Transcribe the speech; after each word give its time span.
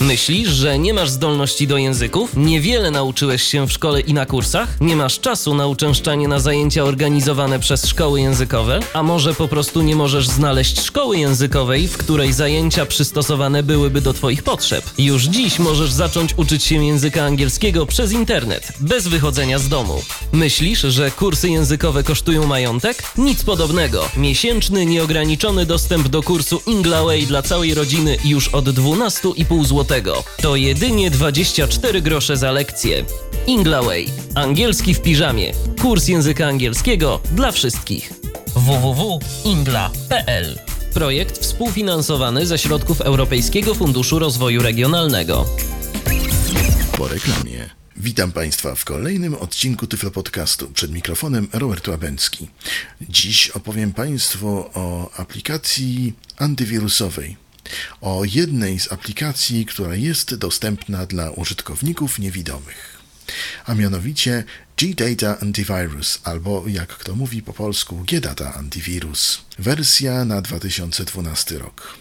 Myślisz, 0.00 0.48
że 0.48 0.78
nie 0.78 0.94
masz 0.94 1.10
zdolności 1.10 1.66
do 1.66 1.76
języków? 1.76 2.36
Niewiele 2.36 2.90
nauczyłeś 2.90 3.42
się 3.42 3.66
w 3.66 3.72
szkole 3.72 4.00
i 4.00 4.14
na 4.14 4.26
kursach? 4.26 4.80
Nie 4.80 4.96
masz 4.96 5.20
czasu 5.20 5.54
na 5.54 5.66
uczęszczanie 5.66 6.28
na 6.28 6.38
zajęcia 6.38 6.84
organizowane 6.84 7.58
przez 7.58 7.86
szkoły 7.86 8.20
językowe? 8.20 8.80
A 8.92 9.02
może 9.02 9.34
po 9.34 9.48
prostu 9.48 9.82
nie 9.82 9.96
możesz 9.96 10.28
znaleźć 10.28 10.80
szkoły 10.80 11.18
językowej, 11.18 11.88
w 11.88 11.96
której 11.96 12.32
zajęcia 12.32 12.86
przystosowane 12.86 13.62
byłyby 13.62 14.00
do 14.00 14.12
Twoich 14.12 14.42
potrzeb? 14.42 14.84
Już 14.98 15.24
dziś 15.24 15.58
możesz 15.58 15.92
zacząć 15.92 16.34
uczyć 16.36 16.64
się 16.64 16.84
języka 16.84 17.24
angielskiego 17.24 17.86
przez 17.86 18.12
internet, 18.12 18.72
bez 18.80 19.08
wychodzenia 19.08 19.58
z 19.58 19.68
domu. 19.68 20.02
Myślisz, 20.32 20.80
że 20.80 21.10
kursy 21.10 21.48
językowe 21.48 22.02
kosztują 22.02 22.46
majątek? 22.46 23.02
Nic 23.16 23.42
podobnego. 23.44 24.08
Miesięczny, 24.16 24.86
nieograniczony 24.86 25.66
dostęp 25.66 26.08
do 26.08 26.22
kursu 26.22 26.62
Inglaway 26.66 27.26
dla 27.26 27.42
całej 27.42 27.74
rodziny 27.74 28.16
już 28.24 28.48
od 28.48 28.64
12,5 28.64 29.64
zł. 29.64 29.87
To 30.42 30.56
jedynie 30.56 31.10
24 31.10 32.02
grosze 32.02 32.36
za 32.36 32.52
lekcję. 32.52 33.04
Inglaway. 33.46 34.06
Angielski 34.34 34.94
w 34.94 35.02
piżamie. 35.02 35.52
Kurs 35.80 36.08
języka 36.08 36.46
angielskiego 36.46 37.20
dla 37.32 37.52
wszystkich. 37.52 38.12
www.ingla.pl 38.54 40.58
Projekt 40.94 41.38
współfinansowany 41.38 42.46
ze 42.46 42.58
środków 42.58 43.00
Europejskiego 43.00 43.74
Funduszu 43.74 44.18
Rozwoju 44.18 44.62
Regionalnego. 44.62 45.46
Po 46.96 47.08
reklamie. 47.08 47.70
Witam 47.96 48.32
Państwa 48.32 48.74
w 48.74 48.84
kolejnym 48.84 49.34
odcinku 49.34 49.86
Tyflo 49.86 50.10
Podcastu. 50.10 50.70
Przed 50.70 50.92
mikrofonem 50.92 51.48
Robert 51.52 51.88
Łabęcki. 51.88 52.48
Dziś 53.00 53.50
opowiem 53.50 53.92
Państwu 53.92 54.64
o 54.74 55.10
aplikacji 55.16 56.12
antywirusowej. 56.38 57.47
O 58.00 58.24
jednej 58.24 58.80
z 58.80 58.92
aplikacji, 58.92 59.66
która 59.66 59.94
jest 59.94 60.34
dostępna 60.34 61.06
dla 61.06 61.30
użytkowników 61.30 62.18
niewidomych. 62.18 62.98
A 63.66 63.74
mianowicie 63.74 64.44
G-Data 64.76 65.40
Antivirus, 65.40 66.18
albo 66.24 66.64
jak 66.66 66.88
kto 66.88 67.14
mówi 67.16 67.42
po 67.42 67.52
polsku 67.52 68.04
G-Data 68.04 68.54
Antivirus. 68.54 69.40
Wersja 69.58 70.24
na 70.24 70.42
2012 70.42 71.58
rok. 71.58 71.98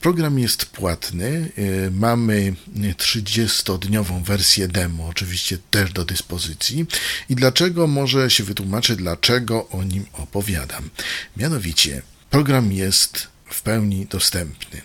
Program 0.00 0.38
jest 0.38 0.66
płatny. 0.66 1.50
y, 1.58 1.90
Mamy 1.90 2.54
30-dniową 2.76 4.24
wersję 4.24 4.68
demo, 4.68 5.06
oczywiście 5.08 5.58
też 5.70 5.92
do 5.92 6.04
dyspozycji. 6.04 6.86
I 7.28 7.34
dlaczego 7.34 7.86
może 7.86 8.30
się 8.30 8.44
wytłumaczę, 8.44 8.96
dlaczego 8.96 9.68
o 9.68 9.84
nim 9.84 10.06
opowiadam? 10.12 10.90
Mianowicie, 11.36 12.02
program 12.30 12.72
jest 12.72 13.28
w 13.54 13.62
pełni 13.62 14.06
dostępny, 14.06 14.82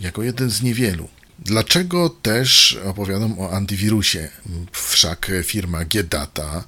jako 0.00 0.22
jeden 0.22 0.50
z 0.50 0.62
niewielu. 0.62 1.08
Dlaczego 1.38 2.10
też 2.10 2.78
opowiadam 2.84 3.40
o 3.40 3.50
antywirusie? 3.50 4.28
Wszak 4.72 5.30
firma 5.44 5.84
Gedata 5.84 6.64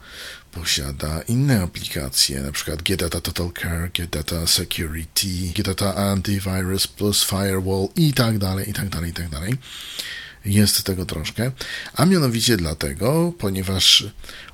posiada 0.53 1.23
inne 1.23 1.62
aplikacje, 1.62 2.41
na 2.41 2.53
przykład 2.53 2.83
Gedata 2.83 3.21
Total 3.21 3.51
Care, 3.62 3.91
Gedata 3.95 4.47
Security, 4.47 5.53
Gedata 5.55 5.95
Antivirus 5.95 6.87
plus 6.87 7.25
Firewall 7.25 7.89
i 7.97 8.12
tak 8.12 8.39
dalej, 8.39 8.71
i 8.71 8.73
tak 8.73 8.89
dalej, 8.89 9.11
i 9.11 9.15
tak 9.15 9.29
dalej. 9.29 9.55
Jest 10.45 10.83
tego 10.83 11.07
troszkę, 11.07 11.53
a 11.95 12.07
mianowicie 12.07 12.57
dlatego, 12.57 13.33
ponieważ 13.39 14.05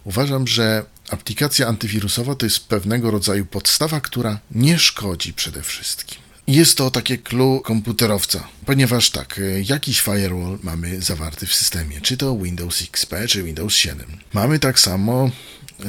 uważam, 0.04 0.46
że 0.46 0.84
aplikacja 1.10 1.66
antywirusowa 1.66 2.34
to 2.34 2.46
jest 2.46 2.68
pewnego 2.68 3.10
rodzaju 3.10 3.46
podstawa, 3.46 4.00
która 4.00 4.38
nie 4.50 4.78
szkodzi 4.78 5.32
przede 5.32 5.62
wszystkim. 5.62 6.29
Jest 6.50 6.76
to 6.76 6.90
takie 6.90 7.18
clue 7.18 7.60
komputerowca, 7.64 8.48
ponieważ 8.66 9.10
tak, 9.10 9.40
jakiś 9.64 10.00
firewall 10.00 10.58
mamy 10.62 11.02
zawarty 11.02 11.46
w 11.46 11.54
systemie, 11.54 12.00
czy 12.00 12.16
to 12.16 12.36
Windows 12.36 12.82
XP, 12.82 13.14
czy 13.28 13.42
Windows 13.42 13.74
7. 13.74 14.06
Mamy 14.32 14.58
tak 14.58 14.80
samo 14.80 15.30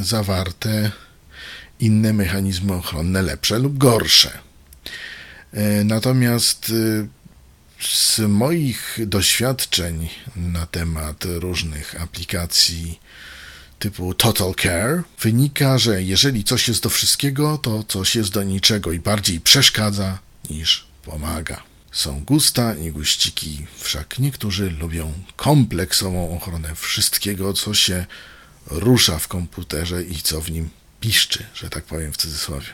zawarte 0.01 0.91
inne 1.79 2.13
mechanizmy 2.13 2.73
ochronne, 2.73 3.21
lepsze 3.21 3.59
lub 3.59 3.77
gorsze. 3.77 4.39
E, 5.53 5.83
Natomiast 5.83 6.69
e, 6.69 7.07
z 7.87 8.19
moich 8.19 8.97
doświadczeń 9.07 10.09
na 10.35 10.65
temat 10.65 11.25
różnych 11.25 12.01
aplikacji 12.01 12.99
typu 13.79 14.13
Total 14.13 14.53
Care 14.55 15.03
wynika, 15.21 15.77
że 15.77 16.03
jeżeli 16.03 16.43
coś 16.43 16.67
jest 16.67 16.83
do 16.83 16.89
wszystkiego, 16.89 17.57
to 17.57 17.83
coś 17.83 18.15
jest 18.15 18.31
do 18.31 18.43
niczego 18.43 18.91
i 18.91 18.99
bardziej 18.99 19.39
przeszkadza 19.39 20.30
niż 20.49 20.85
pomaga. 21.03 21.63
Są 21.91 22.23
gusta 22.23 22.75
i 22.75 22.91
guściki, 22.91 23.65
wszak 23.77 24.19
niektórzy 24.19 24.69
lubią 24.69 25.13
kompleksową 25.35 26.35
ochronę 26.35 26.75
wszystkiego, 26.75 27.53
co 27.53 27.73
się 27.73 28.05
rusza 28.67 29.19
w 29.19 29.27
komputerze 29.27 30.03
i 30.03 30.15
co 30.15 30.41
w 30.41 30.51
nim 30.51 30.69
piszczy, 30.99 31.45
że 31.53 31.69
tak 31.69 31.83
powiem 31.83 32.13
w 32.13 32.17
cudzysłowie. 32.17 32.67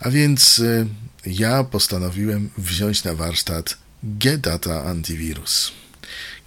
A 0.00 0.10
więc 0.10 0.58
y, 0.58 0.86
ja 1.26 1.64
postanowiłem 1.64 2.50
wziąć 2.58 3.04
na 3.04 3.14
warsztat 3.14 3.78
Gedata 4.02 4.84
Antivirus. 4.84 5.72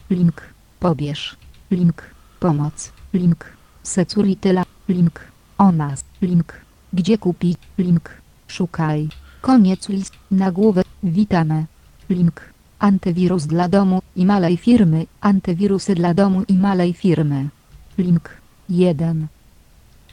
Link. 0.09 0.41
Pobierz. 0.79 1.35
Link. 1.71 2.03
Pomoc. 2.39 2.91
Link. 3.13 3.45
Securityla. 3.83 4.63
Link. 4.89 5.19
O 5.57 5.71
nas. 5.71 6.03
Link. 6.21 6.53
Gdzie 6.93 7.17
kupić? 7.17 7.57
Link. 7.77 8.09
Szukaj. 8.47 9.07
Koniec 9.41 9.89
list. 9.89 10.13
Nagłówek. 10.31 10.85
Witamy. 11.03 11.65
Link. 12.09 12.41
Antywirus 12.83 13.43
dla 13.45 13.67
domu 13.67 14.01
i 14.15 14.25
malej 14.25 14.57
firmy. 14.57 15.05
Antywirusy 15.21 15.95
dla 15.95 16.13
domu 16.13 16.43
i 16.47 16.53
malej 16.53 16.93
firmy. 16.93 17.49
Link. 17.97 18.29
1. 18.69 19.27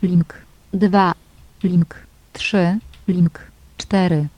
Link. 0.02 0.34
2. 0.72 1.14
Link. 1.62 1.94
3. 2.32 2.78
Link. 3.08 3.36
4. 3.76 4.28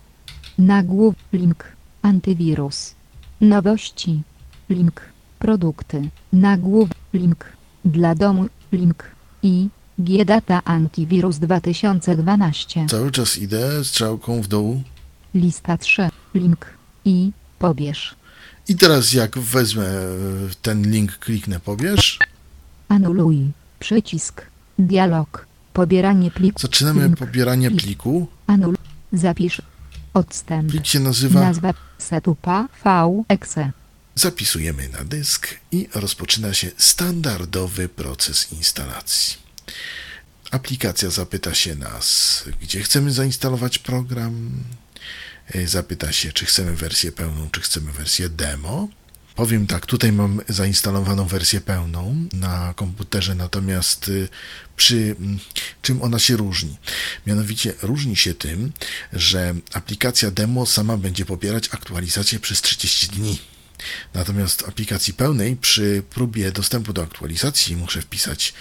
Nagłów. 0.58 1.14
Link. 1.32 1.60
Antywirus. 2.02 2.94
Nowości. 3.40 4.22
link, 4.72 5.00
produkty, 5.38 6.08
nagłówek, 6.32 6.98
link, 7.14 7.44
dla 7.84 8.14
domu, 8.14 8.46
link 8.72 9.04
i 9.42 9.68
G-Data 9.98 10.64
Antivirus 10.64 11.38
2012. 11.38 12.86
Cały 12.88 13.10
czas 13.10 13.38
idę 13.38 13.84
strzałką 13.84 14.42
w 14.42 14.48
dół. 14.48 14.82
Lista 15.34 15.78
3, 15.78 16.08
link 16.34 16.66
i 17.04 17.32
pobierz. 17.58 18.14
I 18.68 18.76
teraz 18.76 19.12
jak 19.12 19.38
wezmę 19.38 19.86
e, 19.86 20.06
ten 20.62 20.90
link, 20.90 21.18
kliknę 21.18 21.60
pobierz, 21.60 22.18
Anuluj, 22.88 23.50
przycisk, 23.80 24.42
dialog, 24.78 25.46
pobieranie 25.72 26.30
pliku. 26.30 26.60
zaczynamy 26.60 27.04
link, 27.04 27.16
pobieranie 27.18 27.70
pliku. 27.70 28.26
Anul, 28.46 28.76
zapisz, 29.12 29.62
odstęp, 30.14 30.70
Plik 30.70 30.86
się 30.86 31.00
nazywa 31.00 31.40
nazwa, 31.40 31.74
setupa, 31.98 32.68
v-exe. 32.84 33.70
Zapisujemy 34.14 34.88
na 34.88 35.04
dysk 35.04 35.48
i 35.72 35.88
rozpoczyna 35.94 36.54
się 36.54 36.70
standardowy 36.76 37.88
proces 37.88 38.52
instalacji. 38.52 39.36
Aplikacja 40.50 41.10
zapyta 41.10 41.54
się 41.54 41.74
nas, 41.74 42.44
gdzie 42.62 42.82
chcemy 42.82 43.12
zainstalować 43.12 43.78
program. 43.78 44.50
E, 45.48 45.66
Zapyta 45.66 46.12
się, 46.12 46.32
czy 46.32 46.46
chcemy 46.46 46.76
wersję 46.76 47.12
pełną, 47.12 47.50
czy 47.50 47.60
chcemy 47.60 47.92
wersję 47.92 48.28
demo. 48.28 48.88
Powiem 49.34 49.66
tak, 49.66 49.86
tutaj 49.86 50.12
mam 50.12 50.40
zainstalowaną 50.48 51.26
wersję 51.26 51.60
pełną 51.60 52.28
na 52.32 52.74
komputerze, 52.76 53.34
natomiast 53.34 54.08
y, 54.08 54.28
przy 54.76 55.16
mm, 55.18 55.38
czym 55.82 56.02
ona 56.02 56.18
się 56.18 56.36
różni? 56.36 56.76
Mianowicie 57.26 57.74
różni 57.82 58.16
się 58.16 58.34
tym, 58.34 58.72
że 59.12 59.54
aplikacja 59.72 60.30
demo 60.30 60.66
sama 60.66 60.96
będzie 60.96 61.24
pobierać 61.24 61.68
aktualizację 61.72 62.40
przez 62.40 62.62
30 62.62 63.08
dni. 63.08 63.38
Natomiast 64.14 64.68
aplikacji 64.68 65.14
pełnej 65.14 65.56
przy 65.56 66.02
próbie 66.10 66.52
dostępu 66.52 66.92
do 66.92 67.02
aktualizacji 67.02 67.76
muszę 67.76 68.02
wpisać 68.02 68.54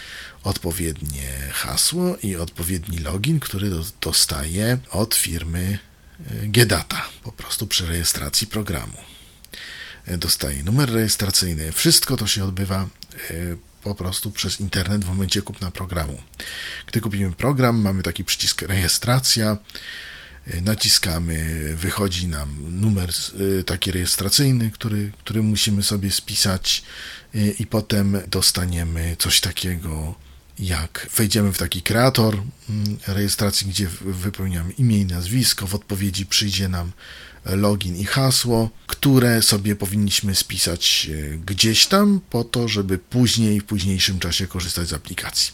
odpowiednie 0.43 1.29
hasło 1.51 2.17
i 2.23 2.35
odpowiedni 2.35 2.97
login, 2.99 3.39
który 3.39 3.69
do, 3.69 3.83
dostaję 4.01 4.77
od 4.91 5.15
firmy 5.15 5.79
e, 6.29 6.47
Gedata, 6.47 7.09
po 7.23 7.31
prostu 7.31 7.67
przy 7.67 7.85
rejestracji 7.85 8.47
programu. 8.47 8.97
E, 10.05 10.17
Dostaję 10.17 10.63
numer 10.63 10.91
rejestracyjny. 10.91 11.71
Wszystko 11.71 12.17
to 12.17 12.27
się 12.27 12.43
odbywa 12.43 12.81
e, 12.81 12.87
po 13.83 13.95
prostu 13.95 14.31
przez 14.31 14.59
internet 14.59 15.05
w 15.05 15.07
momencie 15.07 15.41
kupna 15.41 15.71
programu. 15.71 16.21
Gdy 16.87 17.01
kupimy 17.01 17.31
program, 17.31 17.81
mamy 17.81 18.03
taki 18.03 18.23
przycisk 18.23 18.61
rejestracja, 18.61 19.57
y, 20.53 20.61
naciskamy, 20.61 21.69
wychodzi 21.75 22.27
nam 22.27 22.79
numer 22.81 23.09
taki 23.65 23.91
rejestracyjny, 23.91 24.71
który, 24.71 25.11
który 25.17 25.43
musimy 25.43 25.83
sobie 25.83 26.11
spisać 26.11 26.83
i 27.59 27.67
potem 27.67 28.21
dostaniemy 28.27 29.15
coś 29.19 29.41
takiego 29.41 30.15
jak 30.61 31.07
wejdziemy 31.15 31.53
w 31.53 31.57
taki 31.57 31.81
kreator 31.81 32.37
mm, 32.69 32.97
rejestracji, 33.07 33.67
gdzie 33.67 33.87
wypełniamy 34.01 34.71
imię 34.71 34.97
i 34.97 35.05
nazwisko, 35.05 35.67
w 35.67 35.75
odpowiedzi 35.75 36.25
przyjdzie 36.25 36.67
nam 36.67 36.91
login 37.45 37.95
i 37.95 38.05
hasło, 38.05 38.69
które 38.87 39.41
sobie 39.41 39.75
powinniśmy 39.75 40.35
spisać 40.35 41.09
e, 41.09 41.37
gdzieś 41.37 41.87
tam 41.87 42.21
po 42.29 42.43
to, 42.43 42.67
żeby 42.67 42.97
później, 42.97 43.61
w 43.61 43.65
późniejszym 43.65 44.19
czasie 44.19 44.47
korzystać 44.47 44.87
z 44.87 44.93
aplikacji. 44.93 45.53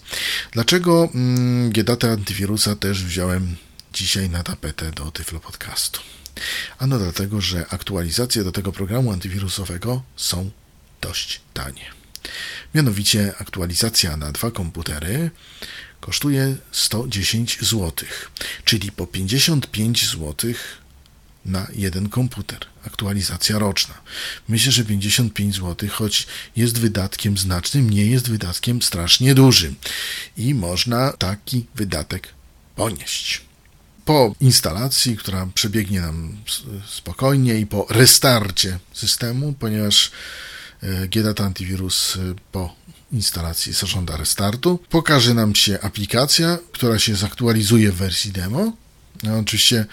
Dlaczego 0.51 1.09
mm, 1.15 1.71
Gedata 1.71 2.11
Antywirusa 2.11 2.75
też 2.75 3.03
wziąłem 3.03 3.55
dzisiaj 3.93 4.29
na 4.29 4.43
tapetę 4.43 4.91
do 4.91 5.11
Tyflo 5.11 5.39
Podcastu? 5.39 6.01
Ano 6.79 6.99
dlatego, 6.99 7.41
że 7.41 7.65
aktualizacje 7.69 8.43
do 8.43 8.51
tego 8.51 8.71
programu 8.71 9.11
antywirusowego 9.11 10.01
są 10.15 10.51
dość 11.01 11.41
tanie. 11.53 11.96
Mianowicie 12.75 13.33
aktualizacja 13.39 14.17
na 14.17 14.31
dwa 14.31 14.51
komputery 14.51 15.31
kosztuje 15.99 16.55
110 16.71 17.59
zł, 17.61 17.91
czyli 18.65 18.91
po 18.91 19.07
55 19.07 20.11
zł 20.11 20.53
na 21.45 21.67
jeden 21.75 22.09
komputer. 22.09 22.59
Aktualizacja 22.87 23.59
roczna. 23.59 23.93
Myślę, 24.47 24.71
że 24.71 24.85
55 24.85 25.55
zł, 25.55 25.89
choć 25.91 26.27
jest 26.55 26.79
wydatkiem 26.79 27.37
znacznym, 27.37 27.89
nie 27.89 28.05
jest 28.05 28.29
wydatkiem 28.29 28.81
strasznie 28.81 29.35
dużym. 29.35 29.75
I 30.37 30.53
można 30.53 31.11
taki 31.11 31.65
wydatek 31.75 32.27
ponieść. 32.75 33.41
Po 34.05 34.35
instalacji, 34.41 35.17
która 35.17 35.47
przebiegnie 35.53 36.01
nam 36.01 36.37
spokojnie 36.87 37.59
i 37.59 37.65
po 37.65 37.87
restarcie 37.89 38.79
systemu, 38.93 39.53
ponieważ 39.59 40.11
GData 41.09 41.45
Antivirus 41.45 42.17
e, 42.17 42.35
po 42.51 42.75
instalacji 43.11 43.73
zażąda 43.73 44.17
restartu, 44.17 44.79
pokaże 44.89 45.33
nam 45.33 45.55
się 45.55 45.79
aplikacja, 45.81 46.57
która 46.71 46.99
się 46.99 47.15
zaktualizuje 47.15 47.91
w 47.91 47.95
wersji 47.95 48.31
demo. 48.31 48.73
No, 49.23 49.37
oczywiście 49.37 49.85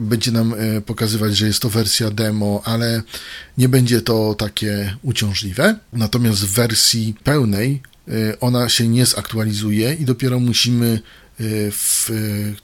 będzie 0.00 0.32
nam 0.32 0.54
e, 0.54 0.80
pokazywać, 0.80 1.36
że 1.36 1.46
jest 1.46 1.60
to 1.60 1.70
wersja 1.70 2.10
demo, 2.10 2.62
ale 2.64 3.02
nie 3.58 3.68
będzie 3.68 4.00
to 4.00 4.34
takie 4.34 4.96
uciążliwe. 5.02 5.78
Natomiast 5.92 6.44
w 6.44 6.54
wersji 6.54 7.14
pełnej 7.24 7.82
e, 8.08 8.40
ona 8.40 8.68
się 8.68 8.88
nie 8.88 9.06
zaktualizuje 9.06 9.94
i 9.94 10.04
dopiero 10.04 10.40
musimy 10.40 11.00
e, 11.40 11.44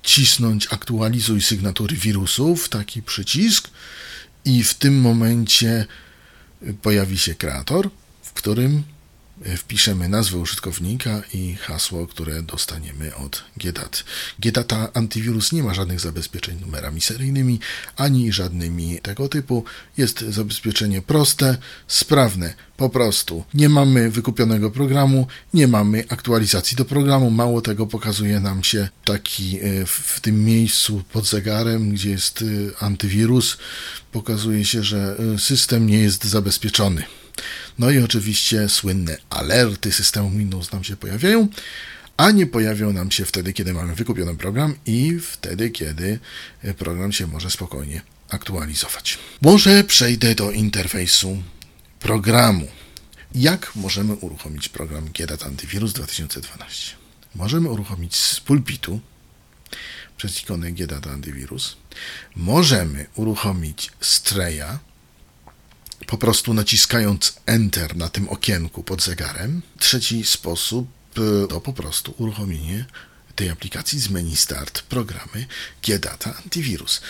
wcisnąć 0.02 0.68
aktualizuj 0.70 1.42
sygnatury 1.42 1.96
wirusów, 1.96 2.68
taki 2.68 3.02
przycisk 3.02 3.70
i 4.44 4.64
w 4.64 4.74
tym 4.74 5.00
momencie 5.00 5.86
pojawi 6.82 7.18
się 7.18 7.34
kreator, 7.34 7.90
w 8.22 8.32
którym 8.32 8.82
wpiszemy 9.56 10.08
nazwę 10.08 10.38
użytkownika 10.38 11.22
i 11.34 11.54
hasło, 11.54 12.06
które 12.06 12.42
dostaniemy 12.42 13.14
od 13.16 13.44
GDAT. 13.56 14.04
GDATA 14.38 14.88
Antivirus 14.94 15.52
nie 15.52 15.62
ma 15.62 15.74
żadnych 15.74 16.00
zabezpieczeń 16.00 16.60
numerami 16.60 17.00
seryjnymi, 17.00 17.60
ani 17.96 18.32
żadnymi 18.32 18.98
tego 19.02 19.28
typu. 19.28 19.64
Jest 19.96 20.20
zabezpieczenie 20.20 21.02
proste, 21.02 21.56
sprawne. 21.88 22.54
Po 22.76 22.88
prostu 22.90 23.44
nie 23.54 23.68
mamy 23.68 24.10
wykupionego 24.10 24.70
programu, 24.70 25.26
nie 25.54 25.68
mamy 25.68 26.04
aktualizacji 26.08 26.76
do 26.76 26.84
programu. 26.84 27.30
Mało 27.30 27.60
tego 27.60 27.86
pokazuje 27.86 28.40
nam 28.40 28.64
się 28.64 28.88
taki 29.04 29.58
e, 29.60 29.86
w- 29.86 30.20
tym 30.20 30.44
miejscu 30.44 31.02
pod 31.12 31.26
zegarem, 31.26 31.90
gdzie 31.90 32.10
jest 32.10 32.42
e, 32.42 32.82
antywirus, 32.84 33.56
pokazuje 34.12 34.64
się, 34.64 34.82
że 34.82 35.16
e, 35.34 35.38
system 35.38 35.86
nie 35.86 35.98
jest 35.98 36.24
zabezpieczony. 36.24 37.02
No 37.78 37.90
i 37.90 37.98
oczywiście 37.98 38.68
słynne 38.68 39.16
alerty 39.30 39.92
systemu 39.92 40.30
Windows 40.30 40.72
nam 40.72 40.84
się 40.84 40.96
pojawiają, 40.96 41.48
a 42.16 42.30
nie 42.30 42.46
pojawią 42.46 42.92
nam 42.92 43.10
się 43.10 43.24
wtedy, 43.24 43.52
kiedy 43.52 43.72
mamy 43.72 43.94
wykupiony 43.94 44.36
program 44.36 44.74
i 44.86 45.18
wtedy, 45.20 45.70
kiedy 45.70 46.18
e, 46.62 46.74
program 46.74 47.12
się 47.12 47.26
może 47.26 47.50
spokojnie 47.50 48.02
aktualizować. 48.28 49.18
Może 49.42 49.84
przejdę 49.84 50.34
do 50.34 50.50
interfejsu 50.50 51.42
programu. 52.00 52.68
Jak 53.34 53.76
możemy 53.76 54.14
uruchomić 54.14 54.68
program 54.68 55.08
GDAT 55.18 55.42
Antivirus 55.42 55.92
2012? 55.92 56.92
Możemy 57.34 57.68
uruchomić 57.68 58.16
z 58.16 58.40
pulpitu 58.40 59.00
przez 60.16 60.42
ikonę 60.42 60.72
GDAT 60.72 61.06
Antivirus. 61.06 61.76
Możemy 62.36 63.06
uruchomić 63.14 63.90
Streja, 64.00 64.78
po 66.06 66.18
prostu 66.18 66.54
naciskając 66.54 67.36
Enter 67.46 67.96
na 67.96 68.08
tym 68.08 68.28
okienku 68.28 68.82
pod 68.82 69.02
zegarem. 69.02 69.62
Trzeci 69.78 70.24
sposób 70.24 70.88
e, 71.16 71.48
to 71.48 71.60
po 71.60 71.72
prostu 71.72 72.14
uruchomienie 72.18 72.84
tej 73.36 73.50
aplikacji 73.50 73.98
z 74.00 74.10
menu 74.10 74.36
Start 74.36 74.82
programy 74.82 75.46
GData 75.86 76.36
Antivirus. 76.44 77.00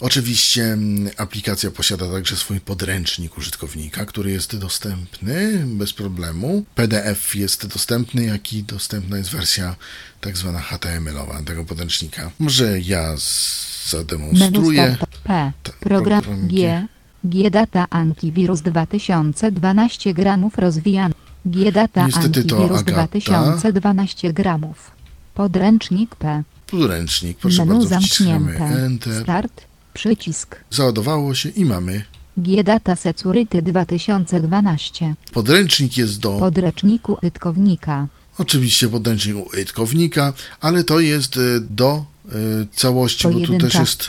Oczywiście 0.00 0.78
aplikacja 1.16 1.70
posiada 1.70 2.12
także 2.12 2.36
swój 2.36 2.60
podręcznik 2.60 3.38
użytkownika, 3.38 4.04
który 4.06 4.30
jest 4.30 4.56
dostępny 4.56 5.64
bez 5.66 5.92
problemu. 5.92 6.64
PDF 6.74 7.34
jest 7.34 7.66
dostępny, 7.66 8.24
jak 8.24 8.52
i 8.52 8.62
dostępna 8.62 9.18
jest 9.18 9.30
wersja 9.30 9.76
tak 10.20 10.36
zwana 10.36 10.60
HTML-owa 10.60 11.42
tego 11.42 11.64
podręcznika. 11.64 12.30
Może 12.38 12.80
ja 12.80 13.16
z- 13.16 13.74
Menu 13.84 13.90
zademonstruję. 13.90 14.94
Start 14.96 15.18
P. 15.18 15.52
Tak, 15.62 15.76
Program 15.76 16.22
program 16.22 16.48
G. 16.48 16.86
G-Data 17.24 17.86
Antivirus 17.90 18.60
2012 18.62 20.14
gramów 20.14 20.58
rozwijany. 20.58 21.14
G-Data 21.46 22.06
Niestety 22.06 22.44
to 22.44 22.56
Antivirus 22.56 22.80
Agata. 22.80 22.92
2012 22.92 24.32
gramów. 24.32 24.90
Podręcznik 25.34 26.16
P. 26.16 26.42
Podręcznik, 26.66 27.38
proszę 27.38 27.64
Menu 27.64 27.80
bardzo, 27.80 27.88
zamknięte. 27.88 28.64
Enter. 28.64 29.22
Start. 29.22 29.64
Przycisk. 29.94 30.56
Załadowało 30.70 31.34
się 31.34 31.48
i 31.48 31.64
mamy. 31.64 32.04
G-Data 32.38 32.96
Security 32.96 33.62
2012. 33.62 35.14
Podręcznik 35.32 35.96
jest 35.96 36.20
do, 36.20 36.38
Podręczniku 36.38 37.18
użytkownika. 37.22 38.06
oczywiście 38.38 38.88
podręcznik 38.88 39.36
użytkownika, 39.54 40.32
ale 40.60 40.84
to 40.84 41.00
jest 41.00 41.36
e, 41.36 41.40
do 41.60 42.04
e, 42.28 42.32
całości, 42.72 43.28
bo 43.28 43.40
tu 43.40 43.58
też 43.58 43.74
jest 43.74 44.06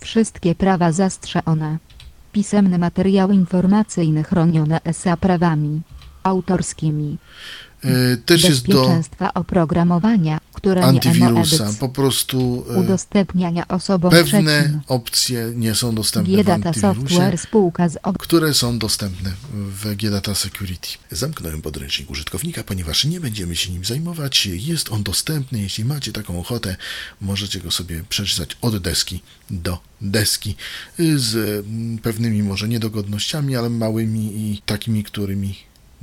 Wszystkie 0.00 0.54
prawa 0.54 0.92
zastrzeżone. 0.92 1.78
Pisemne 2.34 2.78
materiały 2.78 3.34
informacyjne 3.34 4.22
chronione 4.22 4.80
ESA 4.84 5.16
prawami 5.16 5.80
autorskimi. 6.24 7.18
E, 7.84 8.16
Też 8.16 8.44
jest 8.44 8.66
do 8.66 9.00
oprogramowania, 9.34 10.40
które 10.52 10.82
antywirusa. 10.82 11.64
emo 11.64 11.74
Po 11.80 11.88
prostu 11.88 12.64
e, 12.70 12.80
Udostępniania 12.80 13.68
osobom 13.68 14.10
pewne 14.10 14.62
trzecim. 14.62 14.80
opcje 14.88 15.52
nie 15.54 15.74
są 15.74 15.94
dostępne 15.94 16.32
w 16.32 16.36
G-Data 16.36 16.68
antywirusie. 16.68 17.00
Software 17.00 17.38
spółka 17.38 17.88
z 17.88 17.98
ob... 18.02 18.18
które 18.18 18.54
są 18.54 18.78
dostępne 18.78 19.32
w 19.52 19.94
GData 19.96 20.34
Security. 20.34 20.88
Zamknąłem 21.10 21.62
podręcznik 21.62 22.10
użytkownika, 22.10 22.64
ponieważ 22.64 23.04
nie 23.04 23.20
będziemy 23.20 23.56
się 23.56 23.72
nim 23.72 23.84
zajmować. 23.84 24.46
Jest 24.46 24.92
on 24.92 25.02
dostępny, 25.02 25.60
jeśli 25.60 25.84
macie 25.84 26.12
taką 26.12 26.40
ochotę, 26.40 26.76
możecie 27.20 27.60
go 27.60 27.70
sobie 27.70 28.04
przeczytać 28.08 28.56
od 28.60 28.78
deski 28.78 29.22
do 29.50 29.78
deski 30.00 30.56
z 31.16 31.36
mm, 31.66 31.98
pewnymi 31.98 32.42
może 32.42 32.68
niedogodnościami, 32.68 33.56
ale 33.56 33.70
małymi 33.70 34.32
i 34.36 34.62
takimi, 34.66 35.04
którymi 35.04 35.54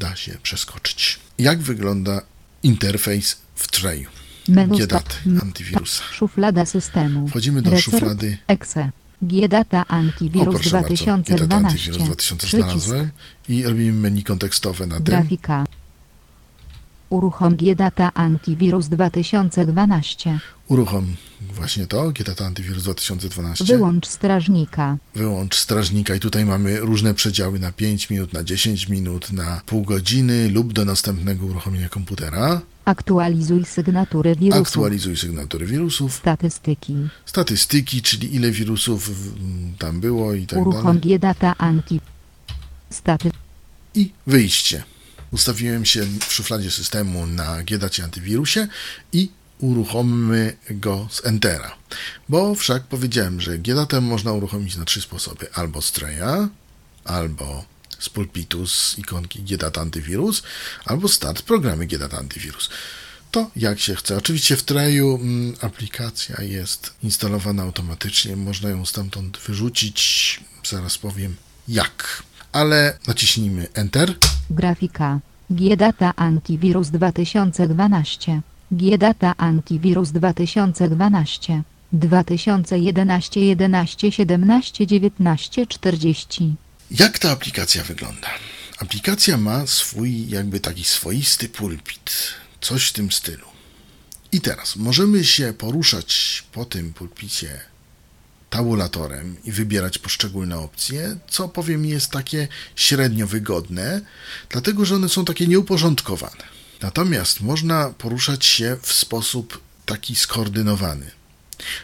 da 0.02 0.16
się 0.16 0.38
przeskoczyć. 0.44 1.20
Jak 1.40 1.60
wygląda 1.60 2.22
interfejs 2.64 3.38
w 3.56 3.68
Treju? 3.68 4.10
Menu 4.48 4.78
GDAT, 4.78 5.20
stop. 5.22 5.44
antywirusa. 5.44 6.04
Szuflada 6.12 6.66
systemu. 6.66 7.28
Wchodzimy 7.28 7.62
do 7.62 7.72
Resort 7.72 7.96
szuflady 7.96 8.38
Exe. 8.48 8.92
G-Data 9.22 9.86
O, 9.88 9.94
bardzo, 9.94 10.26
GData 10.26 10.70
2012. 10.70 11.56
Antivirus 11.56 12.04
2000 12.04 12.48
Przycisk. 12.48 12.90
i 13.50 13.64
robimy 13.64 13.94
menu 13.94 14.24
kontekstowe 14.24 14.88
na 14.88 14.96
tym. 14.96 15.06
Grafika. 15.06 15.66
Uruchom 17.12 17.56
G-Data 17.56 18.14
Antivirus 18.14 18.88
2012. 18.88 20.40
Uruchom 20.68 21.16
właśnie 21.56 21.88
to, 21.88 22.12
GData 22.12 22.46
Antivirus 22.46 22.84
2012. 22.84 23.66
Wyłącz 23.66 24.08
strażnika. 24.08 24.98
Wyłącz 25.16 25.56
strażnika 25.56 26.16
i 26.16 26.20
tutaj 26.20 26.46
mamy 26.46 26.80
różne 26.80 27.14
przedziały 27.14 27.60
na 27.60 27.72
5 27.72 28.10
minut, 28.10 28.34
na 28.34 28.44
10 28.44 28.90
minut, 28.90 29.32
na 29.32 29.62
pół 29.66 29.84
godziny 29.84 30.50
lub 30.50 30.74
do 30.74 30.86
następnego 30.86 31.46
uruchomienia 31.46 31.90
komputera. 31.90 32.62
Aktualizuj 32.86 33.66
sygnatury 33.66 34.36
wirusu. 34.36 34.62
Aktualizuj 34.62 35.18
sygnatury 35.18 35.66
wirusów, 35.66 36.14
Statystyki. 36.14 36.96
statystyki, 37.26 38.02
czyli 38.02 38.36
ile 38.36 38.52
wirusów 38.52 39.12
tam 39.80 40.00
było 40.00 40.34
i 40.34 40.48
tak 40.48 40.60
Uruchom 40.60 40.84
dalej. 40.84 41.02
G-Data 41.02 41.56
Anti. 41.58 42.00
Staty. 42.90 43.32
I 43.96 44.12
wyjście. 44.28 44.84
Ustawiłem 45.32 45.86
się 45.86 46.06
w 46.28 46.34
szufladzie 46.34 46.72
systemu 46.72 47.28
na 47.28 47.64
GDAcie 47.64 48.04
antywirusie 48.04 48.68
i 49.14 49.30
uruchommy 49.60 50.58
go 50.70 51.08
z 51.12 51.26
Entera. 51.26 51.76
Bo 52.30 52.56
wszak 52.56 52.84
powiedziałem, 52.84 53.42
że 53.42 53.58
GDATem 53.58 54.04
można 54.04 54.34
uruchomić 54.34 54.76
na 54.76 54.86
trzy 54.86 55.02
sposoby. 55.02 55.54
Albo 55.54 55.82
z 55.82 55.92
Treya, 55.92 56.50
albo 57.06 57.66
z 58.00 58.10
pulpitu 58.10 58.68
z 58.68 58.98
ikonki 58.98 59.44
GDAT 59.44 59.78
Antywirus, 59.78 60.44
albo 60.86 61.08
start 61.08 61.42
programy 61.42 61.88
GDAT 61.88 62.14
Antywirus. 62.14 62.70
To 63.32 63.52
jak 63.56 63.80
się 63.80 63.96
chce. 63.96 64.18
Oczywiście 64.18 64.58
w 64.58 64.64
Treju 64.64 65.20
mm, 65.22 65.56
aplikacja 65.62 66.42
jest 66.42 66.94
instalowana 67.04 67.64
automatycznie, 67.64 68.36
można 68.36 68.70
ją 68.70 68.86
stamtąd 68.86 69.38
wyrzucić. 69.38 70.40
Zaraz 70.66 70.98
powiem 70.98 71.36
jak. 71.68 72.24
Ale 72.52 72.98
naciśnijmy 73.08 73.68
Enter. 73.74 74.16
Grafika. 74.52 75.20
G-Data 75.50 76.14
Antivirus 76.16 76.90
2012. 76.90 78.42
G-Data 78.72 79.34
Antivirus 79.38 80.12
2012. 80.12 81.64
2011 81.94 83.40
11 83.40 84.12
17 84.12 84.88
19 84.88 85.68
40. 85.68 86.56
Jak 86.92 87.20
ta 87.20 87.32
aplikacja 87.32 87.84
wygląda? 87.84 88.28
Aplikacja 88.78 89.38
ma 89.38 89.68
swój, 89.68 90.30
jakby 90.30 90.60
taki 90.60 90.84
swoisty 90.84 91.50
pulpit, 91.50 92.12
coś 92.62 92.88
w 92.88 92.94
tym 92.94 93.12
stylu. 93.12 93.46
I 94.32 94.42
teraz 94.42 94.76
możemy 94.76 95.24
się 95.24 95.54
poruszać 95.54 96.44
po 96.52 96.66
tym 96.66 96.94
pulpicie 96.94 97.71
tabulatorem 98.52 99.36
i 99.44 99.52
wybierać 99.52 99.98
poszczególne 99.98 100.58
opcje, 100.58 101.18
co 101.30 101.50
powiem 101.50 101.86
jest 101.86 102.12
takie 102.12 102.48
średnio 102.76 103.28
wygodne, 103.28 104.02
dlatego 104.50 104.86
że 104.86 104.96
one 104.96 105.10
są 105.10 105.26
takie 105.26 105.48
nieuporządkowane. 105.48 106.44
Natomiast 106.82 107.42
można 107.42 107.90
poruszać 107.90 108.46
się 108.46 108.78
w 108.82 108.94
sposób 108.94 109.62
taki 109.86 110.16
skoordynowany. 110.16 111.12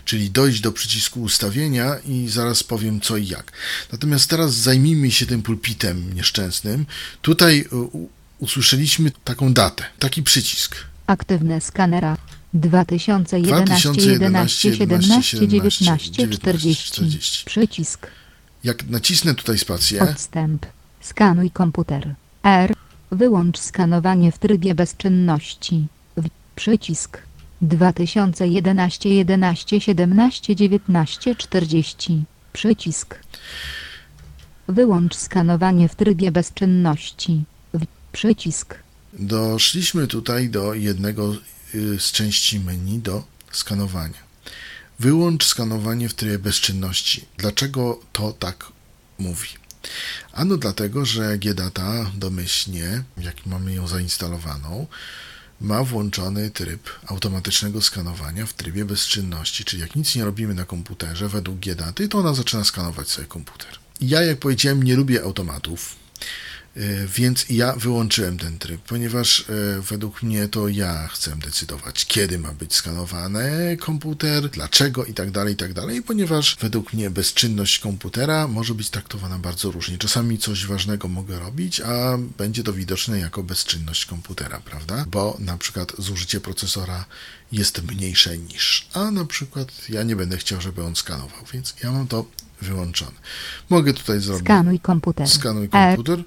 Czyli 0.05 0.31
dojść 0.31 0.59
do 0.61 0.71
przycisku 0.71 1.21
ustawienia 1.21 1.95
i 2.05 2.29
zaraz 2.29 2.63
powiem 2.63 3.01
co 3.01 3.17
i 3.17 3.27
jak. 3.27 3.51
Natomiast 3.91 4.29
teraz 4.29 4.53
zajmijmy 4.53 5.11
się 5.11 5.25
tym 5.25 5.41
pulpitem 5.41 6.13
nieszczęsnym. 6.13 6.85
Tutaj 7.21 7.65
u- 7.71 8.09
usłyszeliśmy 8.39 9.11
taką 9.23 9.53
datę, 9.53 9.83
taki 9.99 10.23
przycisk. 10.23 10.75
Aktywne 11.07 11.61
skanera. 11.61 12.17
2011 12.57 13.89
11 13.89 14.75
17 14.75 15.47
19 15.47 16.27
40. 16.27 17.01
Przycisk. 17.45 18.07
Jak 18.63 18.89
nacisnę 18.89 19.35
tutaj 19.35 19.57
spację, 19.57 20.01
Odstęp. 20.01 20.65
Skanuj 21.01 21.51
komputer. 21.51 22.15
R. 22.43 22.73
Wyłącz 23.11 23.59
skanowanie 23.59 24.31
w 24.31 24.39
trybie 24.39 24.75
bezczynności. 24.75 25.87
W. 26.17 26.29
Przycisk. 26.55 27.17
2011 27.61 29.09
11 29.09 29.81
17 29.81 30.55
19 30.55 31.35
40. 31.35 32.23
Przycisk. 32.53 33.19
Wyłącz 34.67 35.15
skanowanie 35.15 35.89
w 35.89 35.95
trybie 35.95 36.31
bezczynności. 36.31 37.43
W. 37.73 37.85
Przycisk. 38.11 38.75
doszliśmy 39.13 40.07
tutaj 40.07 40.49
do 40.49 40.73
jednego 40.73 41.33
z 41.73 42.11
części 42.11 42.59
menu 42.59 42.99
do 42.99 43.23
skanowania. 43.51 44.27
Wyłącz 44.99 45.45
skanowanie 45.45 46.09
w 46.09 46.13
trybie 46.13 46.39
bezczynności. 46.39 47.25
Dlaczego 47.37 47.99
to 48.13 48.33
tak 48.33 48.65
mówi? 49.17 49.49
Ano 50.33 50.57
dlatego, 50.57 51.05
że 51.05 51.37
GData 51.37 52.11
domyślnie, 52.15 53.03
jak 53.17 53.45
mamy 53.45 53.73
ją 53.73 53.87
zainstalowaną, 53.87 54.87
ma 55.61 55.83
włączony 55.83 56.49
tryb 56.49 56.89
automatycznego 57.07 57.81
skanowania 57.81 58.45
w 58.45 58.53
trybie 58.53 58.85
bezczynności, 58.85 59.65
czyli 59.65 59.81
jak 59.81 59.95
nic 59.95 60.15
nie 60.15 60.25
robimy 60.25 60.53
na 60.53 60.65
komputerze 60.65 61.29
według 61.29 61.59
GDaty, 61.59 62.07
to 62.07 62.17
ona 62.17 62.33
zaczyna 62.33 62.63
skanować 62.63 63.09
sobie 63.09 63.27
komputer. 63.27 63.69
Ja, 64.01 64.21
jak 64.21 64.39
powiedziałem, 64.39 64.83
nie 64.83 64.95
lubię 64.95 65.23
automatów, 65.23 65.95
y, 65.95 66.06
więc 67.07 67.45
ja 67.49 67.75
wyłączyłem 67.75 68.37
ten 68.37 68.59
tryb, 68.59 68.81
ponieważ 68.81 69.39
y, 69.39 69.45
według 69.81 70.23
mnie 70.23 70.47
to 70.47 70.67
ja 70.67 71.07
chcę 71.07 71.35
decydować, 71.35 72.05
kiedy 72.05 72.39
ma 72.39 72.53
być 72.53 72.75
skanowany 72.75 73.77
komputer, 73.77 74.49
dlaczego 74.49 75.05
i 75.05 75.13
tak 75.13 75.31
dalej, 75.31 75.53
i 75.53 75.57
tak 75.57 75.73
dalej, 75.73 76.01
ponieważ 76.01 76.57
według 76.61 76.93
mnie 76.93 77.09
bezczynność 77.09 77.79
komputera 77.79 78.47
może 78.47 78.73
być 78.73 78.89
traktowana 78.89 79.39
bardzo 79.39 79.71
różnie. 79.71 79.97
Czasami 79.97 80.37
coś 80.37 80.65
ważnego 80.65 81.07
mogę 81.07 81.39
robić, 81.39 81.81
a 81.81 82.17
będzie 82.37 82.63
to 82.63 82.73
widoczne 82.73 83.19
jako 83.19 83.43
bezczynność 83.43 84.05
komputera, 84.05 84.59
prawda? 84.59 85.05
Bo 85.07 85.37
na 85.39 85.57
przykład 85.57 85.93
zużycie 85.97 86.39
procesora 86.39 87.05
jest 87.51 87.81
mniejsze 87.91 88.37
niż, 88.37 88.87
a 88.93 89.11
na 89.11 89.25
przykład 89.25 89.89
ja 89.89 90.03
nie 90.03 90.15
będę 90.15 90.37
chciał, 90.37 90.61
żeby 90.61 90.83
on 90.83 90.95
skanował, 90.95 91.45
więc 91.53 91.75
ja 91.83 91.91
mam 91.91 92.07
to 92.07 92.25
wyłączone. 92.61 93.17
Mogę 93.69 93.93
tutaj 93.93 94.19
zrobić 94.19 94.45
Skanuj 94.45 94.79
komputer. 94.79 95.27
Skanuj 95.27 95.69
R. 95.73 95.95
komputer. 95.95 96.23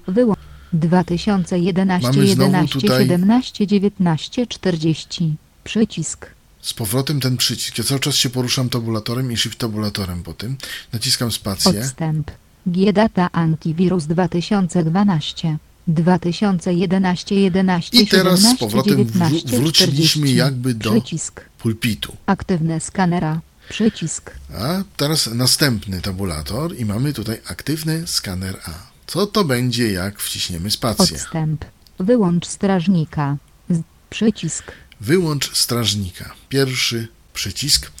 Wyłącz. 0.73 0.87
2011 0.87 2.07
Mamy 2.07 2.13
znowu 2.27 2.29
11 2.29 2.79
tutaj- 2.81 3.03
17 3.03 3.67
19 3.67 4.47
40. 4.47 5.35
Przycisk. 5.63 6.25
z 6.61 6.73
powrotem 6.73 7.19
ten 7.19 7.37
przycisk. 7.37 7.77
Ja 7.77 7.83
cały 7.83 7.99
czas 7.99 8.15
się 8.15 8.29
poruszam 8.29 8.69
tabulatorem 8.69 9.31
i 9.31 9.37
shift 9.37 9.57
tabulatorem 9.59 10.23
po 10.23 10.33
tym. 10.33 10.57
Naciskam 10.93 11.31
spację. 11.31 11.79
Odstęp. 11.81 12.31
G-Data 12.67 13.29
Antivirus 13.31 14.05
2012. 14.05 15.57
2011 15.87 17.35
11 17.35 18.01
I 18.01 18.07
teraz 18.07 18.39
z 18.39 18.43
17 18.43 18.57
powrotem 18.65 18.97
wró- 18.97 19.05
19 19.05 19.57
wróciliśmy 19.57 20.21
40. 20.21 20.35
jakby 20.35 20.73
do- 20.73 20.91
Przycisk. 20.91 21.41
Pulpitu. 21.59 22.15
Aktywne 22.25 22.79
skanera. 22.79 23.41
Przycisk. 23.69 24.31
A 24.57 24.83
teraz 24.97 25.27
następny 25.33 26.01
tabulator 26.01 26.75
i 26.79 26.85
mamy 26.85 27.13
tutaj 27.13 27.37
aktywny 27.47 28.03
skaner 28.07 28.59
A. 28.65 28.90
Co 29.11 29.27
to 29.27 29.43
będzie, 29.43 29.91
jak 29.91 30.19
wciśniemy 30.19 30.71
spację? 30.71 31.17
Odstęp. 31.17 31.65
Wyłącz 31.99 32.47
strażnika. 32.47 33.37
Z- 33.69 33.81
Przycisk. 34.09 34.71
Wyłącz 35.01 35.53
strażnika. 35.57 36.33
Pierwszy 36.49 37.07
przycisk, 37.33 37.91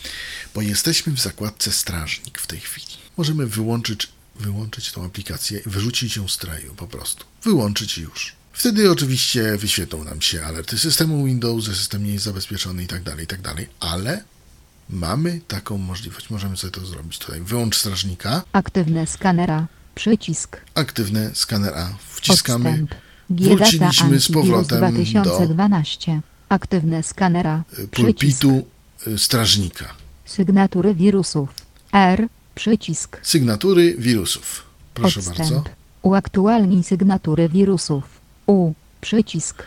bo 0.55 0.61
jesteśmy 0.61 1.13
w 1.13 1.19
zakładce 1.21 1.71
strażnik 1.71 2.39
w 2.39 2.47
tej 2.47 2.59
chwili. 2.59 2.87
Możemy 3.17 3.45
wyłączyć, 3.47 4.07
wyłączyć 4.39 4.91
tą 4.91 5.05
aplikację 5.05 5.59
i 5.59 5.69
wyrzucić 5.69 6.15
ją 6.17 6.27
z 6.27 6.37
traju 6.37 6.75
po 6.75 6.87
prostu. 6.87 7.25
Wyłączyć 7.43 7.97
już. 7.97 8.35
Wtedy 8.53 8.91
oczywiście 8.91 9.57
wyświetlą 9.57 10.03
nam 10.03 10.21
się 10.21 10.43
alerty 10.43 10.79
systemu 10.79 11.25
Windows, 11.25 11.63
że 11.65 11.75
system 11.75 12.03
nie 12.03 12.13
jest 12.13 12.25
zabezpieczony 12.25 12.83
i 12.83 12.87
tak 12.87 13.03
dalej, 13.03 13.23
i 13.23 13.27
tak 13.27 13.41
dalej, 13.41 13.69
ale 13.79 14.23
mamy 14.89 15.41
taką 15.47 15.77
możliwość. 15.77 16.29
Możemy 16.29 16.57
sobie 16.57 16.71
to 16.71 16.85
zrobić 16.85 17.17
tutaj. 17.19 17.41
Wyłącz 17.41 17.77
strażnika. 17.77 18.43
Aktywne 18.53 19.07
skanera. 19.07 19.67
Przycisk. 20.01 20.57
Aktywne 20.75 21.29
skaner 21.33 21.73
A. 21.77 21.89
Wciskamy. 22.07 22.69
Odstęp. 22.69 22.95
Wróciliśmy 23.29 24.19
z 24.19 24.31
powrotem 24.31 24.79
do 24.79 24.87
2012. 24.87 26.21
Aktywne 26.49 27.03
skanera. 27.03 27.63
y, 27.79 27.87
Przycisk. 27.87 27.91
pulpitu 27.95 28.65
y, 29.07 29.17
strażnika. 29.17 29.85
Sygnatury 30.25 30.95
wirusów. 30.95 31.49
R. 31.93 32.27
Przycisk. 32.55 33.19
Sygnatury 33.23 33.95
wirusów. 33.97 34.63
Proszę 34.93 35.19
Odstęp. 35.19 35.37
bardzo. 35.39 35.63
Uaktualnij 36.01 36.83
sygnatury 36.83 37.49
wirusów. 37.49 38.03
U. 38.47 38.73
Przycisk. 39.01 39.63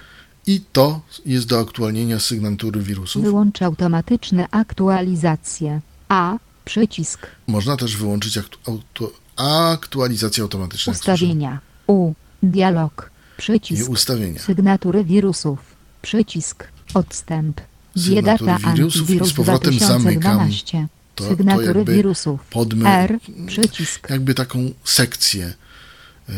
I 0.47 0.61
to 0.73 1.01
jest 1.27 1.47
do 1.47 1.61
aktualnienia 1.61 2.21
sygnatury 2.21 2.81
wirusów. 2.81 3.23
Wyłącz 3.23 3.63
automatyczne 3.63 4.49
aktualizacje. 4.51 5.81
A. 6.09 6.39
Przycisk. 6.65 7.27
Można 7.47 7.77
też 7.77 7.97
wyłączyć 7.97 8.39
aktu- 8.39 8.59
auto- 8.67 9.24
aktualizację 9.37 10.43
automatyczną. 10.43 10.91
jak 10.93 11.01
Ustawienia. 11.01 11.61
U. 11.87 12.13
Dialog. 12.43 13.11
I 13.11 13.37
Przycisk. 13.41 13.89
ustawienia. 13.91 14.41
Sygnatury 14.41 15.05
wirusów. 15.05 15.59
Przycisk. 16.03 16.69
Odstęp. 16.95 17.61
G-Data 17.97 18.59
wirusów 18.75 19.29
z 19.29 19.33
powrotem 19.33 19.79
zamykam 19.79 20.21
2012. 20.39 20.87
to- 21.15 21.25
to 21.25 21.31
Sygnatury 21.31 21.67
jakby 21.79 21.95
wirusów. 21.95 22.41
podmy- 22.51 22.89
R. 22.89 23.19
Przycisk. 23.47 24.11
Jakby 24.11 24.35
taką 24.35 24.59
sekcję. 24.85 25.55
y, 26.29 26.33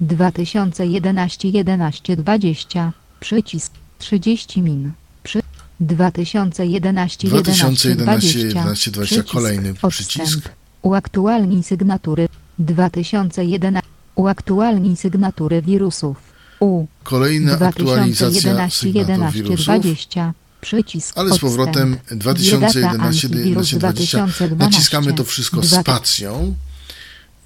2011 0.00 1.48
11 1.48 2.16
20. 2.16 2.92
Przycisk. 3.20 3.72
30 3.98 4.62
min. 4.62 4.92
Przy... 5.22 5.42
2011 5.80 7.28
2011 7.28 7.88
11 7.88 8.38
11 8.48 8.90
20. 8.90 9.22
Kolejny 9.32 9.74
przycisk. 9.88 10.48
Uaktualnij 10.82 11.62
sygnatury. 11.62 12.28
2011. 12.58 13.82
Uaktualnij 14.14 14.96
sygnatury 14.96 15.62
wirusów. 15.62 16.16
U. 16.60 16.86
Kolejna 17.02 17.52
aktualizacja 17.52 18.28
2011 18.28 18.78
sygnatur 18.78 19.10
11 19.10 19.42
wirusów. 19.42 19.66
20. 19.66 20.34
Przycisk. 20.60 21.18
Ale 21.18 21.34
z 21.34 21.38
powrotem 21.38 21.92
odstęp. 21.94 22.20
2011 22.20 22.78
G-Data 22.78 22.92
11 22.92 23.26
Antivirus 23.28 23.68
20. 23.68 24.18
2012. 24.18 24.56
Naciskamy 24.56 25.12
to 25.12 25.24
wszystko 25.24 25.62
spacją. 25.62 26.54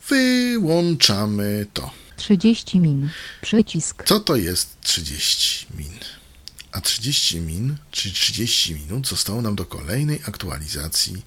Wyłączamy 0.08 1.66
to. 1.72 1.90
30 2.16 2.80
min. 2.80 3.08
Przycisk. 3.42 4.04
Co 4.04 4.20
to 4.20 4.36
jest 4.36 4.80
30 4.80 5.66
min? 5.78 5.92
A 6.72 6.80
30 6.80 7.40
min, 7.40 7.76
czyli 7.90 8.14
30 8.14 8.74
minut, 8.74 9.08
zostało 9.08 9.42
nam 9.42 9.56
do 9.56 9.64
kolejnej 9.64 10.20
aktualizacji 10.28 11.22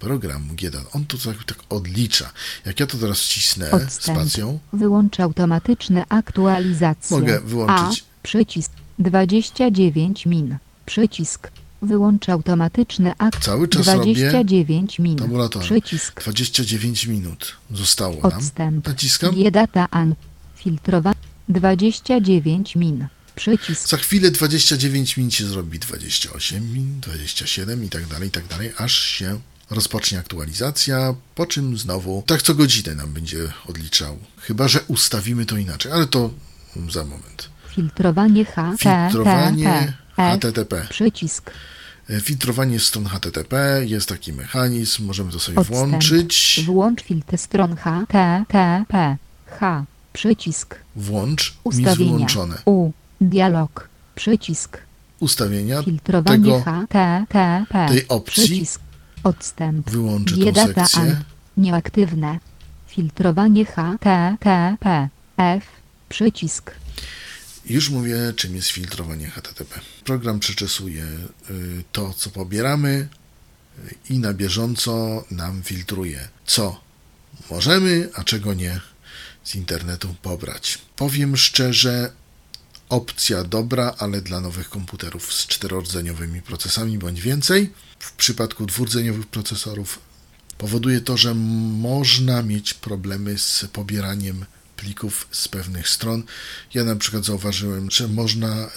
programu 0.00 0.54
GDAN. 0.54 0.84
On 0.92 1.04
to 1.06 1.18
tak, 1.18 1.44
tak 1.44 1.58
odlicza. 1.68 2.30
Jak 2.66 2.80
ja 2.80 2.86
to 2.86 2.98
teraz 2.98 3.20
wcisnę 3.20 3.70
Odstęp. 3.70 4.18
spacją, 4.18 4.58
Wyłącz 4.72 5.20
automatyczne 5.20 6.04
aktualizacje. 6.08 7.16
Mogę 7.18 7.40
wyłączyć. 7.40 8.00
A. 8.00 8.22
Przycisk. 8.22 8.72
29 8.98 10.26
min. 10.26 10.56
Przycisk. 10.86 11.50
Wyłącz 11.82 12.28
automatyczne 12.28 13.10
aktualizacje. 13.10 13.52
Cały 13.52 13.68
czas 13.68 13.86
29 13.86 14.98
min. 14.98 15.18
tabulatorem. 15.18 15.68
Przycisk. 15.68 16.20
29 16.20 17.06
minut 17.06 17.56
zostało 17.70 18.14
nam. 18.28 18.38
Odstęp. 18.38 18.86
Naciskam. 18.86 19.34
G-Data 19.34 19.86
An. 19.90 20.14
Filtrowa. 20.56 21.12
29 21.48 22.76
min. 22.76 23.06
Przycisk. 23.36 23.88
Za 23.88 23.96
chwilę 23.96 24.30
29 24.30 25.16
min 25.16 25.30
się 25.30 25.46
zrobi 25.46 25.78
28 25.78 26.72
min, 26.72 27.00
27 27.00 27.84
i 27.84 27.88
tak 27.88 28.06
dalej, 28.06 28.28
i 28.28 28.30
tak 28.30 28.46
dalej, 28.46 28.72
aż 28.76 29.00
się 29.00 29.40
rozpocznie 29.70 30.18
aktualizacja, 30.18 31.14
po 31.34 31.46
czym 31.46 31.78
znowu 31.78 32.22
tak 32.26 32.42
co 32.42 32.54
godzinę 32.54 32.94
nam 32.94 33.12
będzie 33.12 33.38
odliczał. 33.68 34.18
Chyba, 34.38 34.68
że 34.68 34.80
ustawimy 34.88 35.46
to 35.46 35.56
inaczej, 35.56 35.92
ale 35.92 36.06
to 36.06 36.30
za 36.90 37.04
moment. 37.04 37.48
Filtrowanie 37.68 38.44
HTTP. 40.16 40.86
Przycisk. 40.90 41.50
E, 42.10 42.20
Filtrowanie 42.20 42.80
stron 42.80 43.06
HTTP, 43.06 43.82
jest 43.86 44.08
taki 44.08 44.32
mechanizm, 44.32 45.04
możemy 45.06 45.32
to 45.32 45.38
sobie 45.40 45.58
Odstęp. 45.58 45.78
włączyć. 45.90 46.60
Włącz 46.66 47.02
filtr 47.02 47.38
stron 47.38 47.76
HTTP. 47.76 49.16
H. 49.46 49.84
Przycisk. 50.12 50.74
Włącz, 50.96 51.54
Ustawienia. 51.64 51.94
wyłączone. 51.94 52.58
U. 52.64 52.90
Dialog. 53.20 53.88
Przycisk. 54.14 54.78
Ustawienia 55.20 55.82
Filtrowanie 55.82 56.36
tego, 56.44 56.60
HTTP. 56.60 57.86
tej 57.88 58.08
opcji. 58.08 58.44
Przycisk. 58.44 58.80
Odstęp. 59.24 59.90
wyłączę 59.90 60.34
tą 60.34 60.40
G-Data 60.40 60.86
sekcję. 60.86 61.02
An. 61.02 61.24
Nieaktywne. 61.56 62.38
Filtrowanie 62.88 63.64
HTTP. 63.64 65.08
F. 65.36 65.64
Przycisk. 66.08 66.72
Już 67.66 67.90
mówię, 67.90 68.16
czym 68.36 68.56
jest 68.56 68.68
filtrowanie 68.68 69.30
HTTP. 69.30 69.80
Program 70.04 70.40
przeczesuje 70.40 71.04
y, 71.50 71.84
to, 71.92 72.14
co 72.14 72.30
pobieramy 72.30 73.08
y, 73.78 73.94
i 74.10 74.18
na 74.18 74.34
bieżąco 74.34 75.24
nam 75.30 75.62
filtruje, 75.62 76.28
co 76.46 76.80
możemy, 77.50 78.08
a 78.14 78.24
czego 78.24 78.54
nie 78.54 78.80
z 79.44 79.54
internetu 79.54 80.14
pobrać. 80.22 80.78
Powiem 80.96 81.36
szczerze, 81.36 82.12
opcja 82.88 83.44
dobra, 83.44 83.94
ale 83.98 84.20
dla 84.20 84.40
nowych 84.40 84.68
komputerów 84.68 85.34
z 85.34 85.46
czterorodzeniowymi 85.46 86.42
procesami 86.42 86.98
bądź 86.98 87.20
więcej. 87.20 87.72
W 88.00 88.12
przypadku 88.12 88.66
dwurdzeniowych 88.66 89.26
procesorów 89.26 89.98
powoduje 90.58 91.00
to, 91.00 91.16
że 91.16 91.34
można 91.34 92.42
mieć 92.42 92.74
problemy 92.74 93.38
z 93.38 93.64
pobieraniem 93.72 94.44
plików 94.76 95.28
z 95.30 95.48
pewnych 95.48 95.88
stron. 95.88 96.22
Ja 96.74 96.84
na 96.84 96.96
przykład 96.96 97.24
zauważyłem, 97.24 97.90
że 97.90 98.08
można 98.08 98.48
e, 98.48 98.68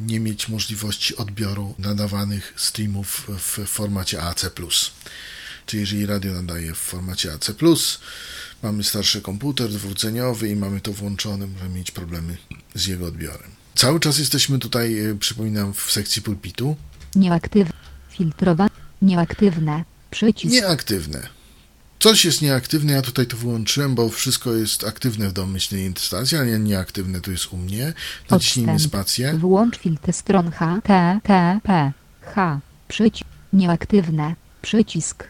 nie 0.00 0.20
mieć 0.20 0.48
możliwości 0.48 1.16
odbioru 1.16 1.74
nadawanych 1.78 2.54
streamów 2.56 3.30
w 3.38 3.66
formacie 3.66 4.22
AC+. 4.22 4.46
Czyli 5.66 5.80
jeżeli 5.80 6.06
radio 6.06 6.32
nadaje 6.32 6.74
w 6.74 6.78
formacie 6.78 7.32
AC+, 7.32 7.50
mamy 8.62 8.84
starszy 8.84 9.20
komputer 9.20 9.70
dwurdzeniowy 9.70 10.48
i 10.48 10.56
mamy 10.56 10.80
to 10.80 10.92
włączone, 10.92 11.46
możemy 11.46 11.70
mieć 11.70 11.90
problemy 11.90 12.36
z 12.74 12.86
jego 12.86 13.06
odbiorem. 13.06 13.50
Cały 13.74 14.00
czas 14.00 14.18
jesteśmy 14.18 14.58
tutaj, 14.58 14.98
e, 14.98 15.14
przypominam, 15.14 15.74
w 15.74 15.92
sekcji 15.92 16.22
pulpitu. 16.22 16.76
Nieaktywne. 17.14 17.81
Nieaktywne. 19.02 19.84
Przycisk. 20.10 20.52
Nieaktywne. 20.54 21.26
Coś 21.98 22.24
jest 22.24 22.42
nieaktywne, 22.42 22.92
ja 22.92 23.02
tutaj 23.02 23.26
to 23.26 23.36
wyłączyłem, 23.36 23.94
bo 23.94 24.08
wszystko 24.08 24.54
jest 24.54 24.84
aktywne 24.84 25.28
w 25.28 25.32
domyślnej 25.32 25.84
instalacji, 25.86 26.38
ale 26.38 26.58
nieaktywne 26.58 27.20
to 27.20 27.30
jest 27.30 27.52
u 27.52 27.56
mnie. 27.56 27.92
Naciśnijmy 28.30 28.72
Odstęp. 28.72 28.90
spację. 28.92 29.34
Włącz 29.38 29.78
filtr 29.78 30.12
stron 30.12 30.50
HTTP. 30.50 31.92
H. 32.20 32.60
Przycisk. 32.88 33.24
Nieaktywne. 33.52 34.34
Przycisk. 34.62 35.24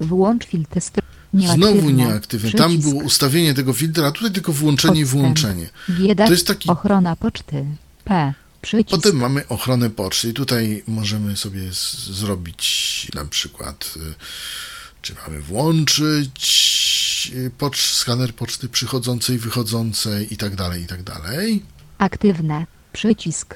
Włącz 0.00 0.46
filtr 0.46 0.80
stron. 0.80 1.06
Znowu 1.54 1.90
nieaktywne. 1.90 2.50
Tam 2.50 2.70
Przycisk. 2.70 2.90
było 2.90 3.02
ustawienie 3.04 3.54
tego 3.54 3.72
filtra, 3.72 4.06
a 4.06 4.10
tutaj 4.12 4.30
tylko 4.32 4.52
włączenie 4.52 5.00
i 5.00 5.04
wyłączenie. 5.04 5.68
Bieda. 5.90 6.26
To 6.26 6.32
jest 6.32 6.46
taki- 6.46 6.68
Ochrona 6.70 7.16
poczty. 7.16 7.64
P. 8.04 8.34
Przycisk. 8.66 8.90
Potem 8.90 9.16
mamy 9.16 9.48
ochronę 9.48 9.90
poczty 9.90 10.28
i 10.28 10.32
tutaj 10.32 10.82
możemy 10.86 11.36
sobie 11.36 11.60
zrobić 12.10 13.08
na 13.14 13.24
przykład, 13.24 13.94
y, 13.96 14.14
czy 15.02 15.14
mamy 15.26 15.40
włączyć 15.40 17.32
y, 17.34 17.50
pocz, 17.58 17.92
skaner 17.92 18.34
poczty 18.34 18.68
przychodzącej, 18.68 19.38
wychodzącej 19.38 20.34
i 20.34 20.36
tak 20.36 20.56
dalej, 20.56 20.82
i 20.82 20.86
tak 20.86 21.02
dalej. 21.02 21.62
Aktywne. 21.98 22.66
Przycisk. 22.92 23.54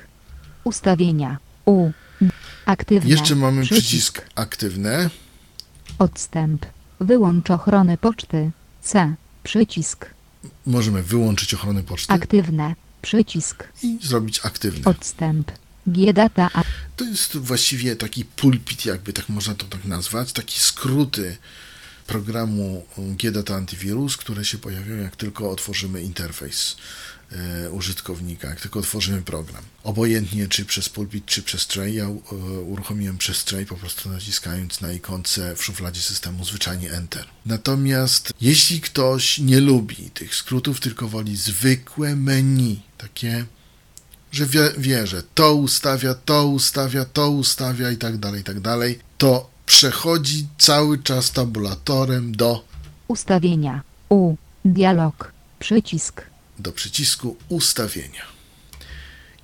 Ustawienia. 0.64 1.38
U. 1.64 1.90
Aktywne. 2.66 3.10
Jeszcze 3.10 3.34
mamy 3.34 3.62
przycisk 3.62 4.22
aktywne. 4.34 5.10
Odstęp. 5.98 6.66
Wyłącz 7.00 7.50
ochronę 7.50 7.98
poczty. 7.98 8.50
C. 8.82 9.14
Przycisk. 9.42 10.06
Możemy 10.66 11.02
wyłączyć 11.02 11.54
ochronę 11.54 11.82
poczty 11.82 12.12
Aktywne. 12.12 12.74
Przycisk. 13.02 13.64
i 13.82 13.98
zrobić 14.02 14.40
aktywne. 14.42 14.84
Odstęp. 14.84 15.52
G-Data. 15.86 16.50
To 16.96 17.04
jest 17.04 17.36
właściwie 17.36 17.96
taki 17.96 18.24
pulpit, 18.24 18.86
jakby 18.86 19.12
tak 19.12 19.28
można 19.28 19.54
to 19.54 19.66
tak 19.66 19.84
nazwać, 19.84 20.32
takie 20.32 20.60
skróty 20.60 21.36
programu 22.06 22.86
GData 22.98 23.54
Antivirus, 23.54 24.16
które 24.16 24.44
się 24.44 24.58
pojawią 24.58 24.96
jak 24.96 25.16
tylko 25.16 25.50
otworzymy 25.50 26.02
interfejs 26.02 26.76
użytkownika, 27.72 28.48
jak 28.48 28.60
tylko 28.60 28.78
otworzymy 28.78 29.22
program. 29.22 29.62
Obojętnie 29.84 30.48
czy 30.48 30.64
przez 30.64 30.88
pulpit, 30.88 31.26
czy 31.26 31.42
przez 31.42 31.66
tray, 31.66 31.94
ja 31.94 32.04
e, 32.04 32.14
uruchomiłem 32.60 33.18
przez 33.18 33.44
tray 33.44 33.66
po 33.66 33.76
prostu 33.76 34.08
naciskając 34.08 34.80
na 34.80 34.92
ikonce 34.92 35.56
w 35.56 35.64
szufladzie 35.64 36.00
systemu 36.00 36.44
zwyczajnie 36.44 36.92
Enter. 36.92 37.24
Natomiast 37.46 38.32
jeśli 38.40 38.80
ktoś 38.80 39.38
nie 39.38 39.60
lubi 39.60 39.96
tych 39.96 40.34
skrótów, 40.34 40.80
tylko 40.80 41.08
woli 41.08 41.36
zwykłe 41.36 42.16
menu, 42.16 42.82
takie 42.98 43.44
że 44.32 44.46
wie, 44.46 44.70
wie, 44.78 45.06
że 45.06 45.22
to 45.34 45.54
ustawia, 45.54 46.14
to 46.14 46.46
ustawia, 46.46 47.04
to 47.04 47.30
ustawia 47.30 47.90
i 47.90 47.96
tak 47.96 48.18
dalej, 48.18 48.40
i 48.40 48.44
tak 48.44 48.60
dalej, 48.60 48.98
to 49.18 49.50
przechodzi 49.66 50.46
cały 50.58 51.02
czas 51.02 51.30
tabulatorem 51.30 52.36
do 52.36 52.64
Ustawienia. 53.08 53.82
U. 54.08 54.36
Dialog. 54.64 55.32
Przycisk. 55.58 56.29
Do 56.60 56.72
przycisku 56.72 57.36
ustawienia. 57.48 58.24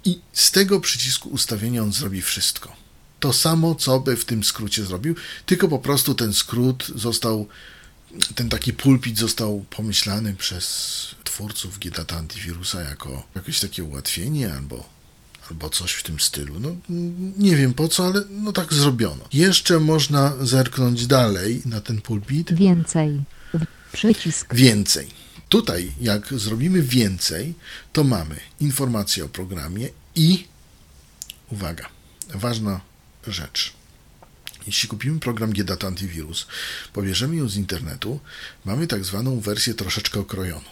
I 0.04 0.20
z 0.32 0.50
tego 0.50 0.80
przycisku 0.80 1.28
ustawienia 1.28 1.82
on 1.82 1.92
zrobi 1.92 2.22
wszystko. 2.22 2.76
To 3.20 3.32
samo, 3.32 3.74
co 3.74 4.00
by 4.00 4.16
w 4.16 4.24
tym 4.24 4.44
skrócie 4.44 4.84
zrobił, 4.84 5.14
tylko 5.46 5.68
po 5.68 5.78
prostu 5.78 6.14
ten 6.14 6.34
skrót 6.34 6.86
został, 6.94 7.48
ten 8.34 8.48
taki 8.48 8.72
pulpit 8.72 9.18
został 9.18 9.64
pomyślany 9.70 10.34
przez 10.34 11.14
twórców 11.24 11.78
GData 11.78 12.16
Antivirusa 12.16 12.82
jako 12.82 13.26
jakieś 13.34 13.60
takie 13.60 13.84
ułatwienie 13.84 14.52
albo, 14.52 14.88
albo 15.50 15.70
coś 15.70 15.92
w 15.92 16.02
tym 16.02 16.20
stylu. 16.20 16.60
No, 16.60 16.76
nie 17.38 17.56
wiem 17.56 17.74
po 17.74 17.88
co, 17.88 18.06
ale 18.06 18.22
no 18.30 18.52
tak 18.52 18.74
zrobiono. 18.74 19.24
Jeszcze 19.32 19.80
można 19.80 20.32
zerknąć 20.40 21.06
dalej 21.06 21.62
na 21.64 21.80
ten 21.80 22.00
pulpit. 22.00 22.54
Więcej. 22.54 23.22
Przycisk. 23.92 24.54
Więcej. 24.54 25.25
Tutaj, 25.48 25.92
jak 26.00 26.34
zrobimy 26.34 26.82
więcej, 26.82 27.54
to 27.92 28.04
mamy 28.04 28.40
informacje 28.60 29.24
o 29.24 29.28
programie 29.28 29.88
i 30.14 30.46
uwaga, 31.50 31.88
ważna 32.34 32.80
rzecz. 33.26 33.72
Jeśli 34.66 34.88
kupimy 34.88 35.20
program 35.20 35.52
GData 35.52 35.86
Antivirus, 35.86 36.46
pobierzemy 36.92 37.36
ją 37.36 37.48
z 37.48 37.56
internetu, 37.56 38.20
mamy 38.64 38.86
tak 38.86 39.04
zwaną 39.04 39.40
wersję 39.40 39.74
troszeczkę 39.74 40.20
okrojoną. 40.20 40.68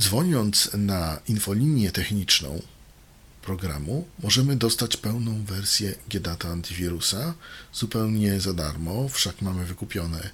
Dzwoniąc 0.00 0.70
na 0.74 1.20
infolinię 1.28 1.92
techniczną 1.92 2.62
programu, 3.42 4.06
możemy 4.22 4.56
dostać 4.56 4.96
pełną 4.96 5.44
wersję 5.44 5.94
GData 6.08 6.48
Antivirusa 6.48 7.34
zupełnie 7.72 8.40
za 8.40 8.52
darmo, 8.52 9.08
wszak 9.08 9.42
mamy 9.42 9.64
wykupiony 9.64 10.30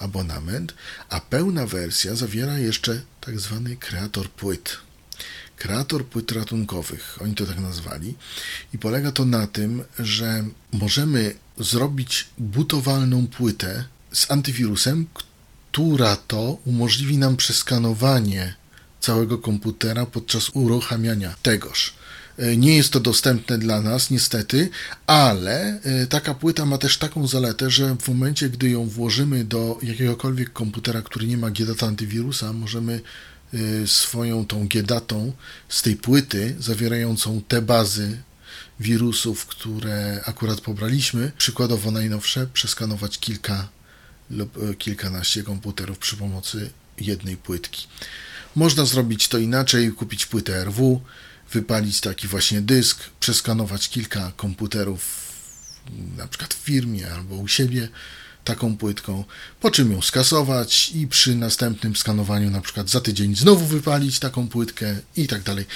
abonament, 0.00 0.74
a 1.08 1.20
pełna 1.20 1.66
wersja 1.66 2.14
zawiera 2.14 2.58
jeszcze 2.58 3.02
tak 3.20 3.40
zwany 3.40 3.76
kreator 3.76 4.30
płyt. 4.30 4.76
Kreator 5.56 6.06
płyt 6.06 6.32
ratunkowych, 6.32 7.18
oni 7.22 7.34
to 7.34 7.46
tak 7.46 7.58
nazwali, 7.58 8.14
i 8.74 8.78
polega 8.78 9.12
to 9.12 9.24
na 9.24 9.46
tym, 9.46 9.84
że 9.98 10.44
możemy 10.72 11.34
zrobić 11.58 12.28
butowalną 12.38 13.26
płytę 13.26 13.84
z 14.12 14.30
antywirusem, 14.30 15.06
która 15.72 16.16
to 16.16 16.58
umożliwi 16.64 17.18
nam 17.18 17.36
przeskanowanie 17.36 18.54
całego 19.00 19.38
komputera 19.38 20.06
podczas 20.06 20.50
uruchamiania 20.54 21.34
tegoż. 21.42 21.94
E, 22.40 22.56
Nie 22.56 22.76
jest 22.76 22.90
to 22.92 23.00
dostępne 23.00 23.58
dla 23.58 23.82
nas, 23.82 24.10
niestety, 24.10 24.68
ale 25.06 25.80
e, 25.82 26.06
taka 26.06 26.34
płyta 26.34 26.66
ma 26.66 26.78
też 26.78 26.98
taką 26.98 27.26
zaletę, 27.26 27.70
że 27.70 27.96
w 28.00 28.08
momencie, 28.08 28.50
gdy 28.50 28.70
ją 28.70 28.88
włożymy 28.88 29.44
do 29.44 29.78
jakiegokolwiek 29.82 30.52
komputera, 30.52 31.02
który 31.02 31.26
nie 31.26 31.36
ma 31.38 31.50
GData 31.50 31.86
antywirusa, 31.86 32.52
możemy 32.52 33.00
e, 33.54 33.86
swoją 33.86 34.46
tą 34.46 34.68
GDatą 34.68 35.32
z 35.68 35.82
tej 35.82 35.96
płyty 35.96 36.54
zawierającą 36.58 37.42
te 37.48 37.62
bazy 37.62 38.18
wirusów, 38.80 39.46
które 39.46 40.20
akurat 40.26 40.60
pobraliśmy, 40.60 41.32
przykładowo 41.38 41.90
najnowsze, 41.90 42.46
przeskanować 42.46 43.18
kilka 43.18 43.68
lub 44.30 44.78
kilkanaście 44.78 45.42
komputerów 45.42 45.98
przy 45.98 46.16
pomocy 46.16 46.70
jednej 47.00 47.36
płytki. 47.36 47.86
Można 48.56 48.84
zrobić 48.84 49.28
to 49.28 49.38
inaczej, 49.38 49.92
kupić 49.92 50.26
płytę 50.26 50.64
RW, 50.64 51.00
wypalić 51.52 52.00
taki 52.00 52.28
właśnie 52.28 52.60
dysk, 52.60 52.98
przeskanować 53.20 53.88
kilka 53.88 54.32
komputerów, 54.36 55.30
na 56.16 56.28
przykład 56.28 56.54
w 56.54 56.58
firmie 56.58 57.12
albo 57.12 57.34
u 57.34 57.48
siebie, 57.48 57.88
taką 58.44 58.76
płytką, 58.76 59.24
po 59.60 59.70
czym 59.70 59.92
ją 59.92 60.02
skasować 60.02 60.90
i 60.94 61.08
przy 61.08 61.34
następnym 61.34 61.96
skanowaniu, 61.96 62.50
na 62.50 62.60
przykład 62.60 62.90
za 62.90 63.00
tydzień, 63.00 63.36
znowu 63.36 63.66
wypalić 63.66 64.18
taką 64.18 64.48
płytkę 64.48 64.96
i 65.16 65.28
tak 65.28 65.42
dalej. 65.42 65.66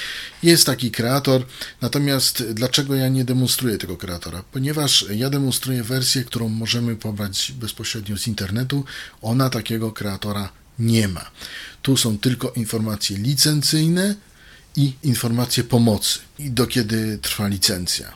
Jest 0.42 0.66
taki 0.66 0.90
kreator, 0.90 1.46
natomiast 1.80 2.42
dlaczego 2.52 2.94
ja 2.94 3.08
nie 3.08 3.24
demonstruję 3.24 3.78
tego 3.78 3.96
kreatora? 3.96 4.44
Ponieważ 4.52 5.04
ja 5.10 5.30
demonstruję 5.30 5.82
wersję, 5.82 6.24
którą 6.24 6.48
możemy 6.48 6.96
pobrać 6.96 7.52
bezpośrednio 7.60 8.18
z 8.18 8.26
internetu, 8.26 8.84
ona 9.22 9.50
takiego 9.50 9.92
kreatora 9.92 10.52
nie 10.78 11.08
ma. 11.08 11.30
Tu 11.82 11.96
są 11.96 12.18
tylko 12.18 12.50
informacje 12.50 13.18
licencyjne 13.18 14.14
i 14.76 14.92
informacje 15.02 15.64
pomocy 15.64 16.18
i 16.38 16.50
do 16.50 16.66
kiedy 16.66 17.18
trwa 17.18 17.48
licencja. 17.48 18.12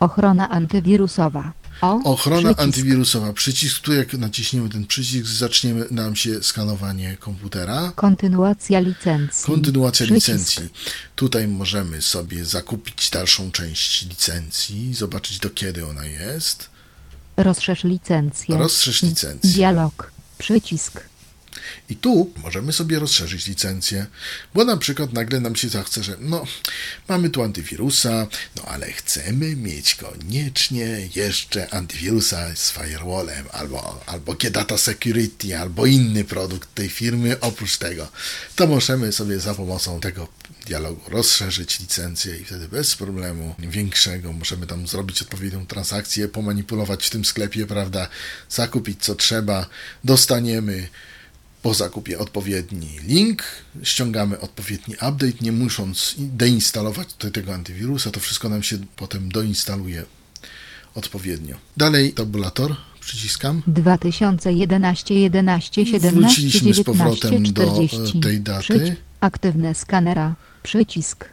Ochrona 0.00 0.48
antywirusowa. 0.48 1.52
O. 1.80 2.00
Ochrona 2.04 2.40
przycisk. 2.42 2.60
antywirusowa. 2.60 3.32
Przycisk, 3.32 3.80
tu 3.80 3.92
jak 3.92 4.12
naciśniemy 4.12 4.68
ten 4.68 4.86
przycisk, 4.86 5.26
zaczniemy 5.26 5.86
nam 5.90 6.16
się 6.16 6.42
skanowanie 6.42 7.16
komputera. 7.20 7.92
Kontynuacja 7.94 8.80
licencji. 8.80 9.46
Kontynuacja 9.46 10.06
Przycisk. 10.06 10.28
licencji. 10.28 10.68
Tutaj 11.16 11.48
możemy 11.48 12.02
sobie 12.02 12.44
zakupić 12.44 13.10
dalszą 13.10 13.50
część 13.50 14.06
licencji, 14.06 14.94
zobaczyć 14.94 15.38
do 15.38 15.50
kiedy 15.50 15.86
ona 15.86 16.06
jest. 16.06 16.70
Rozszerz 17.36 17.84
licencję. 17.84 18.56
Rozszerz 18.58 19.02
licencję. 19.02 19.50
Dialog. 19.50 20.12
Przycisk. 20.38 21.00
I 21.90 21.96
tu 21.96 22.32
możemy 22.42 22.72
sobie 22.72 22.98
rozszerzyć 22.98 23.46
licencję, 23.46 24.06
bo 24.54 24.64
na 24.64 24.76
przykład 24.76 25.12
nagle 25.12 25.40
nam 25.40 25.56
się 25.56 25.68
zachce, 25.68 26.02
że 26.02 26.16
no, 26.20 26.44
mamy 27.08 27.30
tu 27.30 27.42
antywirusa, 27.42 28.26
no 28.56 28.62
ale 28.62 28.92
chcemy 28.92 29.56
mieć 29.56 29.94
koniecznie 29.94 31.08
jeszcze 31.14 31.74
antywirusa 31.74 32.56
z 32.56 32.72
firewallem, 32.72 33.46
albo, 33.52 34.00
albo 34.06 34.34
Data 34.50 34.78
Security, 34.78 35.58
albo 35.58 35.86
inny 35.86 36.24
produkt 36.24 36.74
tej 36.74 36.88
firmy 36.88 37.40
oprócz 37.40 37.76
tego. 37.76 38.08
To 38.56 38.66
możemy 38.66 39.12
sobie 39.12 39.40
za 39.40 39.54
pomocą 39.54 40.00
tego 40.00 40.28
dialogu 40.66 41.10
rozszerzyć 41.10 41.80
licencję 41.80 42.36
i 42.36 42.44
wtedy 42.44 42.68
bez 42.68 42.96
problemu 42.96 43.54
większego 43.58 44.32
możemy 44.32 44.66
tam 44.66 44.86
zrobić 44.86 45.22
odpowiednią 45.22 45.66
transakcję, 45.66 46.28
pomanipulować 46.28 47.06
w 47.06 47.10
tym 47.10 47.24
sklepie, 47.24 47.66
prawda, 47.66 48.08
zakupić 48.50 49.04
co 49.04 49.14
trzeba, 49.14 49.66
dostaniemy 50.04 50.88
po 51.68 51.74
zakupie 51.74 52.18
odpowiedni 52.18 52.88
link, 53.06 53.42
ściągamy 53.82 54.40
odpowiedni 54.40 54.94
update, 54.94 55.32
nie 55.40 55.52
musząc 55.52 56.14
deinstalować 56.18 57.08
tutaj 57.12 57.32
tego 57.32 57.54
antywirusa, 57.54 58.10
to 58.10 58.20
wszystko 58.20 58.48
nam 58.48 58.62
się 58.62 58.78
potem 58.96 59.28
doinstaluje 59.28 60.04
odpowiednio. 60.94 61.56
Dalej 61.76 62.12
tabulator, 62.12 62.76
przyciskam. 63.00 63.62
2011 63.66 65.14
11 65.14 65.86
17 65.86 66.20
Wróciliśmy 66.20 66.74
z 66.74 66.76
19 66.76 66.84
powrotem 66.84 67.52
do, 67.52 67.62
e, 67.62 67.66
40. 67.88 68.20
tej 68.20 68.40
daty. 68.40 68.64
Przyci- 68.74 68.94
Aktywne 69.20 69.74
skanera. 69.74 70.34
Przycisk. 70.62 71.24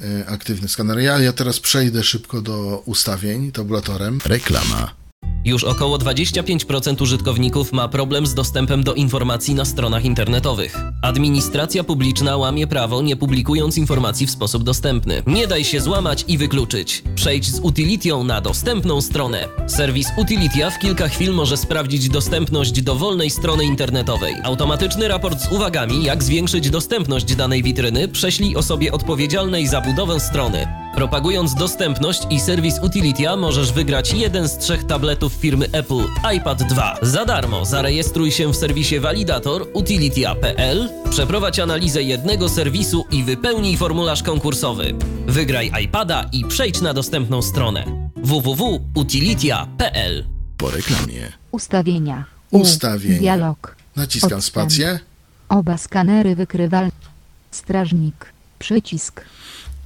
E, 0.00 0.26
Aktywny 0.26 0.68
skaner. 0.68 0.98
Ja, 0.98 1.18
ja 1.18 1.32
teraz 1.32 1.60
przejdę 1.60 2.02
szybko 2.04 2.42
do 2.42 2.82
ustawień 2.86 3.52
tabulatorem. 3.52 4.18
Reklama. 4.24 4.99
Już 5.44 5.64
około 5.64 5.98
25% 5.98 7.02
użytkowników 7.02 7.72
ma 7.72 7.88
problem 7.88 8.26
z 8.26 8.34
dostępem 8.34 8.84
do 8.84 8.94
informacji 8.94 9.54
na 9.54 9.64
stronach 9.64 10.04
internetowych. 10.04 10.76
Administracja 11.02 11.84
publiczna 11.84 12.36
łamie 12.36 12.66
prawo, 12.66 13.02
nie 13.02 13.16
publikując 13.16 13.78
informacji 13.78 14.26
w 14.26 14.30
sposób 14.30 14.62
dostępny. 14.62 15.22
Nie 15.26 15.46
daj 15.46 15.64
się 15.64 15.80
złamać 15.80 16.24
i 16.28 16.38
wykluczyć. 16.38 17.02
Przejdź 17.14 17.50
z 17.50 17.60
Utilitią 17.60 18.24
na 18.24 18.40
dostępną 18.40 19.00
stronę. 19.00 19.48
Serwis 19.66 20.08
Utilitia 20.16 20.70
w 20.70 20.78
kilka 20.78 21.08
chwil 21.08 21.32
może 21.32 21.56
sprawdzić 21.56 22.08
dostępność 22.08 22.82
dowolnej 22.82 23.30
strony 23.30 23.64
internetowej. 23.64 24.34
Automatyczny 24.44 25.08
raport 25.08 25.40
z 25.40 25.52
uwagami, 25.52 26.04
jak 26.04 26.22
zwiększyć 26.22 26.70
dostępność 26.70 27.34
danej 27.34 27.62
witryny, 27.62 28.08
prześlij 28.08 28.56
osobie 28.56 28.92
odpowiedzialnej 28.92 29.66
za 29.66 29.80
budowę 29.80 30.20
strony. 30.20 30.66
Propagując 30.94 31.54
dostępność 31.54 32.22
i 32.30 32.40
serwis 32.40 32.74
Utilitia 32.82 33.36
możesz 33.36 33.72
wygrać 33.72 34.12
jeden 34.12 34.48
z 34.48 34.58
trzech 34.58 34.84
tabletów 34.84 35.29
firmy 35.40 35.66
Apple 35.72 36.04
iPad 36.36 36.62
2. 36.62 36.96
Za 37.02 37.24
darmo 37.24 37.64
zarejestruj 37.64 38.30
się 38.30 38.52
w 38.52 38.56
serwisie 38.56 39.00
Validator 39.00 39.66
utilitia.pl, 39.72 40.88
przeprowadź 41.10 41.58
analizę 41.58 42.02
jednego 42.02 42.48
serwisu 42.48 43.04
i 43.10 43.24
wypełnij 43.24 43.76
formularz 43.76 44.22
konkursowy. 44.22 44.94
Wygraj 45.26 45.72
iPada 45.84 46.28
i 46.32 46.44
przejdź 46.44 46.80
na 46.80 46.94
dostępną 46.94 47.42
stronę 47.42 48.10
www.utilitia.pl. 48.16 50.24
Po 50.56 50.70
reklamie. 50.70 51.32
Ustawienia. 51.50 52.24
Ustawienia. 52.50 53.18
Dialog. 53.18 53.76
Naciskam 53.96 54.38
Odstęp. 54.38 54.44
spację 54.44 54.98
Oba 55.48 55.78
skanery 55.78 56.36
wykrywalne. 56.36 56.90
Strażnik. 57.50 58.32
Przycisk. 58.58 59.20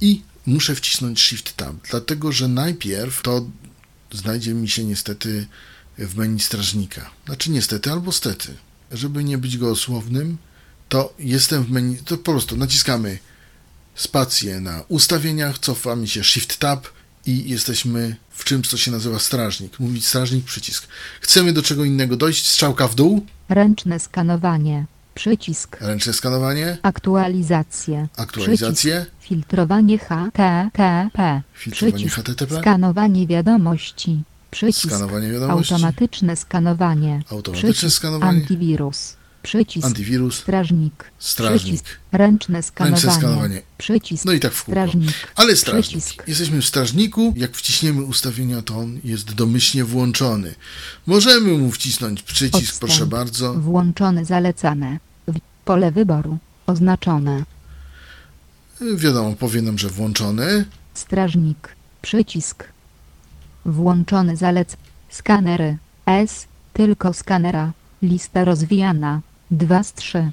i 0.01 0.21
muszę 0.45 0.75
wcisnąć 0.75 1.21
Shift 1.21 1.57
Tab, 1.57 1.75
dlatego 1.91 2.31
że 2.31 2.47
najpierw 2.47 3.21
to 3.21 3.41
znajdzie 4.11 4.53
mi 4.53 4.69
się 4.69 4.83
niestety 4.83 5.47
w 5.97 6.17
menu 6.17 6.39
strażnika. 6.39 7.11
Znaczy 7.25 7.51
niestety 7.51 7.91
albo 7.91 8.11
stety. 8.11 8.53
Żeby 8.91 9.23
nie 9.23 9.37
być 9.37 9.57
gołosłownym, 9.57 10.37
to 10.89 11.13
jestem 11.19 11.63
w 11.63 11.71
menu, 11.71 11.97
to 11.97 12.17
po 12.17 12.31
prostu 12.31 12.57
naciskamy 12.57 13.19
spację 13.95 14.59
na 14.59 14.83
ustawieniach, 14.87 15.59
cofamy 15.59 16.07
się 16.07 16.23
Shift 16.23 16.57
Tab 16.57 16.87
i 17.25 17.49
jesteśmy 17.49 18.15
w 18.29 18.43
czymś, 18.43 18.67
co 18.67 18.77
się 18.77 18.91
nazywa 18.91 19.19
strażnik. 19.19 19.79
Mówić 19.79 20.07
strażnik, 20.07 20.45
przycisk. 20.45 20.87
Chcemy 21.21 21.53
do 21.53 21.63
czego 21.63 21.85
innego 21.85 22.17
dojść, 22.17 22.47
strzałka 22.47 22.87
w 22.87 22.95
dół, 22.95 23.25
Ręczne 23.49 23.99
skanowanie. 23.99 24.85
Przycisk. 25.15 25.77
Ręczne 25.81 26.13
skanowanie, 26.13 26.77
Aktualizacje. 26.81 28.07
aktualizacje, 28.17 28.93
Przycisk. 29.01 29.11
Filtrowanie 29.19 29.97
HTTP. 29.97 31.41
filtrowanie 31.53 31.91
Przycisk. 31.97 32.15
HTTP, 32.15 32.59
Skanowanie 32.61 33.27
wiadomości. 33.27 34.23
Przycisk. 34.51 34.87
skanowanie 34.95 35.31
wiadomości, 35.31 35.73
Automatyczne 35.73 36.35
skanowanie. 36.35 37.21
Automatyczne 37.31 37.73
Przycisk. 37.73 37.97
skanowanie. 37.97 38.39
Antywirus. 38.41 39.15
Przycisk. 39.45 39.85
antywirus, 39.87 40.35
Strażnik. 40.39 41.11
Strażnik. 41.19 41.61
Przycisk. 41.73 41.85
Ręczne 42.11 42.63
skanowanie. 42.63 43.01
Ręczne 43.03 43.21
skanowanie. 43.21 43.61
Przycisk. 43.77 44.25
no 44.25 44.31
i 44.31 44.39
tak 44.39 44.51
w 44.53 44.63
kółko. 44.63 44.71
Strażnik. 44.81 45.13
Ale 45.35 45.55
strażnik. 45.55 46.01
Przycisk. 46.03 46.27
Jesteśmy 46.27 46.61
w 46.61 46.65
strażniku. 46.65 47.33
Jak 47.37 47.55
wciśniemy 47.57 48.03
ustawienia, 48.03 48.61
to 48.61 48.77
on 48.77 48.99
jest 49.03 49.33
domyślnie 49.33 49.85
włączony. 49.85 50.55
Możemy 51.07 51.57
mu 51.57 51.71
wcisnąć 51.71 52.23
przycisk, 52.23 52.55
Odstęp. 52.55 52.79
proszę 52.79 53.05
bardzo. 53.05 53.53
Włączone 53.53 54.25
zalecane. 54.25 54.99
W- 55.27 55.39
Pole 55.65 55.91
wyboru. 55.91 56.37
Oznaczone. 56.67 57.43
Wiadomo, 58.95 59.33
powie 59.35 59.61
nam, 59.61 59.77
że 59.77 59.89
włączony. 59.89 60.65
Strażnik. 60.93 61.75
Przycisk. 62.01 62.63
Włączony 63.65 64.37
zalec. 64.37 64.77
Skanery. 65.09 65.77
S. 66.05 66.45
Tylko 66.73 67.13
skanera. 67.13 67.71
Lista 68.01 68.45
rozwijana. 68.45 69.21
2 69.51 69.83
z 69.83 69.93
3. 69.93 70.31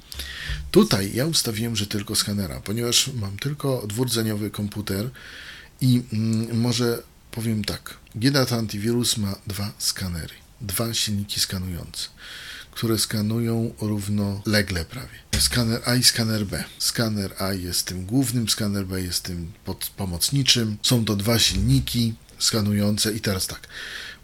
Tutaj 0.71 1.11
ja 1.13 1.25
ustawiłem, 1.25 1.75
że 1.75 1.87
tylko 1.87 2.15
skanera, 2.15 2.61
ponieważ 2.61 3.07
mam 3.07 3.37
tylko 3.37 3.87
dwurdzeniowy 3.87 4.51
komputer 4.51 5.09
i 5.81 6.03
mm, 6.13 6.59
może 6.59 7.03
powiem 7.31 7.63
tak. 7.63 7.97
GDAT 8.15 8.53
Antivirus 8.53 9.17
ma 9.17 9.35
dwa 9.47 9.71
skanery, 9.77 10.35
dwa 10.61 10.93
silniki 10.93 11.39
skanujące, 11.39 12.07
które 12.71 12.99
skanują 12.99 13.73
równolegle 13.81 14.85
prawie. 14.85 15.23
Skaner 15.39 15.81
A 15.85 15.95
i 15.95 16.03
skaner 16.03 16.45
B. 16.45 16.63
Skaner 16.79 17.33
A 17.39 17.53
jest 17.53 17.85
tym 17.85 18.05
głównym, 18.05 18.49
skaner 18.49 18.85
B 18.85 19.01
jest 19.01 19.23
tym 19.23 19.51
pod, 19.65 19.91
pomocniczym. 19.97 20.77
Są 20.81 21.05
to 21.05 21.15
dwa 21.15 21.39
silniki 21.39 22.13
skanujące 22.39 23.13
i 23.13 23.19
teraz 23.19 23.47
tak. 23.47 23.67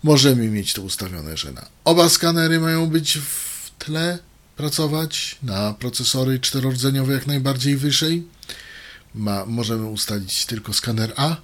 Możemy 0.03 0.47
mieć 0.47 0.73
to 0.73 0.81
ustawione, 0.81 1.37
że 1.37 1.51
na 1.51 1.65
oba 1.83 2.09
skanery 2.09 2.59
mają 2.59 2.87
być 2.87 3.17
w 3.17 3.71
tle 3.79 4.19
pracować, 4.59 5.37
na 5.43 5.73
procesory 5.73 6.39
czterordzeniowe 6.39 7.13
jak 7.13 7.27
najbardziej 7.27 7.77
wyżej. 7.77 8.23
Ma, 9.15 9.45
możemy 9.45 9.85
ustalić 9.85 10.45
tylko 10.45 10.73
skaner 10.73 11.13
A 11.15 11.35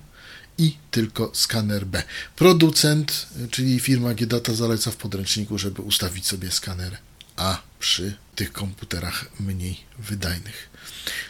i 0.57 0.77
tylko 0.91 1.31
skaner 1.33 1.85
B. 1.85 2.03
Producent, 2.35 3.27
czyli 3.51 3.79
firma 3.79 4.13
GData 4.13 4.53
zaleca 4.53 4.91
w 4.91 4.95
podręczniku, 4.95 5.57
żeby 5.57 5.81
ustawić 5.81 6.27
sobie 6.27 6.51
skaner 6.51 6.97
A 7.35 7.57
przy 7.79 8.13
tych 8.35 8.51
komputerach 8.51 9.25
mniej 9.39 9.77
wydajnych. 9.99 10.69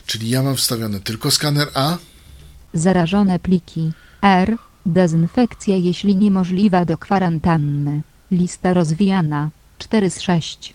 Czyli 0.05 0.29
ja 0.29 0.43
mam 0.43 0.55
wstawione 0.55 0.99
tylko 0.99 1.31
skaner 1.31 1.67
A, 1.73 1.97
Zarażone 2.73 3.39
pliki. 3.39 3.91
R. 4.21 4.57
Dezynfekcja 4.85 5.75
jeśli 5.75 6.15
niemożliwa 6.15 6.85
do 6.85 6.97
kwarantanny. 6.97 8.01
Lista 8.31 8.73
rozwijana. 8.73 9.49
4 9.79 10.09
z 10.09 10.21
6. 10.21 10.73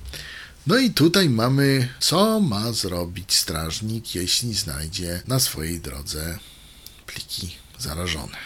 No 0.71 0.79
i 0.79 0.91
tutaj 0.91 1.29
mamy, 1.29 1.89
co 2.01 2.41
ma 2.41 2.73
zrobić 2.73 3.35
strażnik, 3.35 4.15
jeśli 4.15 4.55
znajdzie 4.55 5.23
na 5.29 5.39
swojej 5.39 5.81
drodze 5.81 6.39
pliki 7.07 7.57
zarażone. 7.79 8.37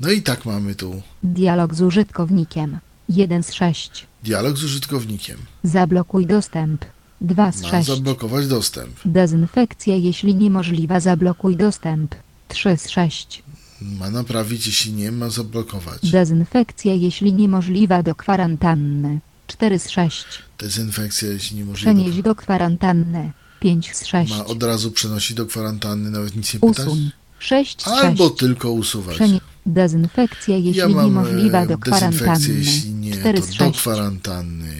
No 0.00 0.10
i 0.10 0.22
tak 0.22 0.44
mamy 0.44 0.74
tu 0.74 1.02
Dialog 1.22 1.74
z 1.74 1.82
użytkownikiem. 1.82 2.78
1 3.08 3.42
z 3.42 3.52
6. 3.52 4.06
dialog 4.24 4.58
z 4.58 4.64
użytkownikiem. 4.64 5.38
Zablokuj 5.64 6.26
dostęp. 6.26 6.84
2 7.20 7.52
z 7.52 7.62
Ma 7.62 7.68
6. 7.68 7.88
zablokować 7.88 8.46
dostęp. 8.46 8.96
Dezynfekcja 9.04 9.96
jeśli 9.96 10.34
niemożliwa 10.34 11.00
zablokuj 11.00 11.56
dostęp. 11.56 12.14
3 12.48 12.76
z 12.76 12.88
6. 12.88 13.42
Ma 13.82 14.10
naprawić, 14.10 14.66
jeśli 14.66 14.92
nie 14.92 15.12
ma 15.12 15.30
zablokować. 15.30 16.10
Dezynfekcja 16.10 16.94
jeśli 16.94 17.32
niemożliwa 17.32 18.02
do 18.02 18.14
kwarantanny. 18.14 19.20
4 19.52 19.78
z 19.78 19.88
6. 19.90 20.26
Dezynfekcja, 20.58 21.28
jeśli 21.28 21.56
niemożliwe. 21.56 21.94
Przenieść 21.94 22.22
do 22.22 22.34
kwarantanny. 22.34 23.32
5 23.60 23.96
z 23.96 24.06
6. 24.06 24.30
Ma 24.32 24.44
od 24.44 24.62
razu 24.62 24.90
przenosić 24.90 25.36
do 25.36 25.46
kwarantanny, 25.46 26.10
nawet 26.10 26.36
nic 26.36 26.54
nie 26.54 26.60
pytać. 26.60 26.86
Usuń. 26.86 27.10
6 27.38 27.80
z 27.80 27.84
6. 27.84 27.96
Albo 28.04 28.30
tylko 28.30 28.70
usuwać. 28.72 29.16
Przenie- 29.16 29.40
dezynfekcja 29.66 30.56
jeśli 30.56 30.78
ja 30.80 30.88
mam 30.88 31.04
niemożliwa 31.04 31.66
do 31.66 31.78
kwarantanny. 31.78 32.48
jeśli 32.48 32.90
nie, 32.90 33.12
4 33.12 33.40
to 33.40 33.46
z 33.46 33.48
do 33.50 33.54
6. 33.64 33.78
kwarantanny 33.80 34.74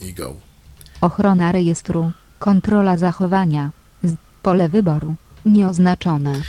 i, 0.00 0.06
i 0.06 0.14
go. 0.14 0.36
Ochrona 1.00 1.52
rejestru. 1.52 2.12
Kontrola 2.38 2.96
zachowania. 2.96 3.70
Z- 4.04 4.14
Pole 4.42 4.68
wyboru. 4.68 5.14
Nieoznaczone. 5.44 6.42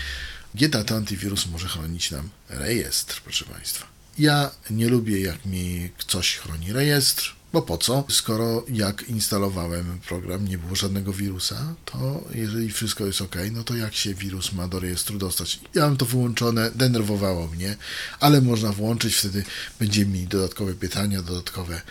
GDAT 0.56 0.91
Antivirus 0.91 1.48
może 1.48 1.67
chronić 1.67 2.12
nam 2.12 2.30
rejestr, 2.50 3.22
proszę 3.24 3.46
Państwa. 3.46 3.86
Ja 4.17 4.52
nie 4.69 4.89
lubię, 4.89 5.21
jak 5.21 5.45
mi 5.45 5.89
coś 6.08 6.38
chroni 6.38 6.74
rejestr, 6.74 7.36
bo 7.54 7.62
po 7.62 7.78
co? 7.78 8.04
Skoro 8.10 8.65
jak 8.69 9.10
instalowałem 9.10 10.00
program, 10.08 10.47
nie 10.47 10.58
było 10.58 10.76
żadnego 10.76 11.13
wirusa, 11.13 11.74
to 11.86 12.24
jeżeli 12.34 12.71
wszystko 12.71 13.06
jest 13.06 13.21
ok, 13.21 13.36
no 13.52 13.63
to 13.63 13.76
jak 13.76 13.95
się 13.95 14.13
wirus 14.13 14.54
ma 14.54 14.67
do 14.67 14.80
rejestru 14.80 15.17
dostać? 15.17 15.60
Ja 15.76 15.82
mam 15.82 15.97
to 15.97 16.06
wyłączone, 16.06 16.71
denerwowało 16.76 17.47
mnie, 17.47 17.76
ale 18.19 18.41
można 18.41 18.71
włączyć, 18.71 19.15
wtedy 19.15 19.43
będziemy 19.80 20.12
mieli 20.12 20.28
dodatkowe 20.28 20.74
pytania, 20.74 21.21
dodatkowe 21.21 21.82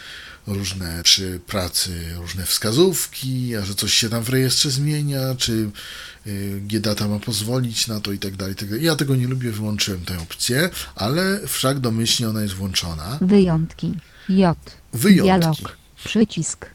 różne 0.46 1.02
przy 1.02 1.40
pracy, 1.46 2.14
różne 2.16 2.46
wskazówki, 2.46 3.56
a 3.56 3.64
że 3.64 3.74
coś 3.74 3.94
się 3.94 4.08
tam 4.08 4.22
w 4.22 4.28
rejestrze 4.28 4.70
zmienia, 4.70 5.20
czy 5.38 5.70
y, 6.26 6.60
GData 6.66 7.08
ma 7.08 7.18
pozwolić 7.18 7.86
na 7.86 8.00
to 8.00 8.12
i 8.12 8.18
tak 8.18 8.36
dalej. 8.36 8.54
i 8.54 8.56
tak 8.56 8.68
dalej. 8.68 8.84
Ja 8.84 8.96
tego 8.96 9.16
nie 9.16 9.26
lubię, 9.28 9.50
wyłączyłem 9.50 10.00
tę 10.04 10.18
opcję, 10.18 10.70
ale 10.94 11.40
wszak 11.46 11.80
domyślnie 11.80 12.28
ona 12.30 12.42
jest 12.42 12.54
włączona. 12.54 13.18
Wyjątki. 13.20 13.94
J. 14.28 14.58
Wyjątki. 14.92 15.22
Dialog. 15.40 15.76
Przycisk. 16.04 16.66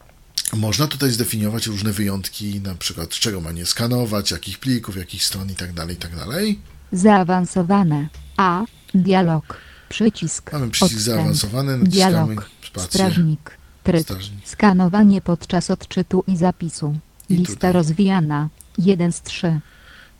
Można 0.52 0.86
tutaj 0.86 1.10
zdefiniować 1.10 1.66
różne 1.66 1.92
wyjątki, 1.92 2.60
na 2.60 2.74
przykład 2.74 3.10
czego 3.10 3.40
ma 3.40 3.52
nie 3.52 3.66
skanować, 3.66 4.30
jakich 4.30 4.58
plików, 4.58 4.96
jakich 4.96 5.24
stron 5.24 5.50
i 5.50 5.54
tak 5.54 5.72
dalej, 5.72 5.96
i 5.96 5.98
tak 5.98 6.16
dalej. 6.16 6.58
Zaawansowane. 6.92 8.08
A. 8.36 8.64
Dialog. 8.94 9.56
Przycisk. 9.88 10.52
Mamy 10.52 10.70
przycisk 10.70 10.96
Odstęp. 10.96 11.16
zaawansowany, 11.16 11.78
naciskamy 11.78 12.12
Dialog. 12.34 12.50
Spację. 12.80 13.00
Strażnik. 13.00 13.58
Tryb. 13.84 14.02
Strażnik. 14.02 14.48
Skanowanie 14.48 15.20
podczas 15.20 15.70
odczytu 15.70 16.24
i 16.26 16.36
zapisu. 16.36 16.94
I 17.28 17.34
Lista 17.36 17.54
tutaj. 17.54 17.72
rozwijana. 17.72 18.48
1 18.78 19.12
z 19.12 19.22
3. 19.22 19.60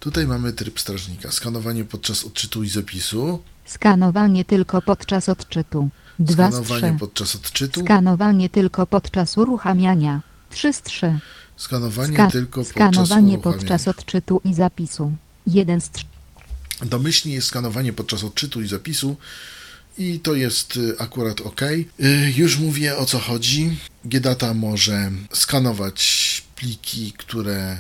Tutaj 0.01 0.27
mamy 0.27 0.53
tryb 0.53 0.81
strażnika. 0.81 1.33
Skanowanie 1.33 1.85
podczas 1.85 2.25
odczytu 2.25 2.63
i 2.63 2.69
zapisu. 2.69 3.43
Skanowanie 3.65 4.45
tylko 4.45 4.83
podczas 4.83 5.29
odczytu. 5.29 5.89
2 6.19 6.51
z 6.51 6.55
3. 6.55 6.65
Skanowanie 6.65 6.99
podczas 6.99 7.37
odczytu. 7.37 7.81
Skanowanie 7.81 8.49
tylko 8.49 8.87
podczas 8.87 9.39
uruchamiania. 9.39 10.21
3 10.51 10.73
z 10.73 10.83
3. 10.83 11.19
Skanowanie 11.57 12.13
Ska- 12.19 12.31
tylko 12.31 12.61
podczas 12.61 12.75
skanowanie 12.75 13.39
podczas 13.39 13.89
odczytu 13.89 14.41
i 14.45 14.55
zapisu. 14.55 15.13
1 15.47 15.81
z 15.81 15.91
3. 15.91 16.05
Domyślnie 16.85 17.35
jest 17.35 17.49
skanowanie 17.49 17.93
podczas 17.93 18.25
odczytu 18.25 18.63
i 18.63 18.69
zapisu 18.69 19.17
i 19.99 20.21
to 20.21 20.35
jest 20.35 20.77
y, 20.77 20.99
akurat 20.99 21.41
ok. 21.41 21.61
Już 22.37 22.59
mówię 22.59 22.97
o 22.97 23.07
co 23.07 23.19
chodzi. 23.19 23.77
GData 24.05 24.55
może 24.55 25.11
skanować 25.33 26.43
pliki, 26.57 27.13
które 27.13 27.77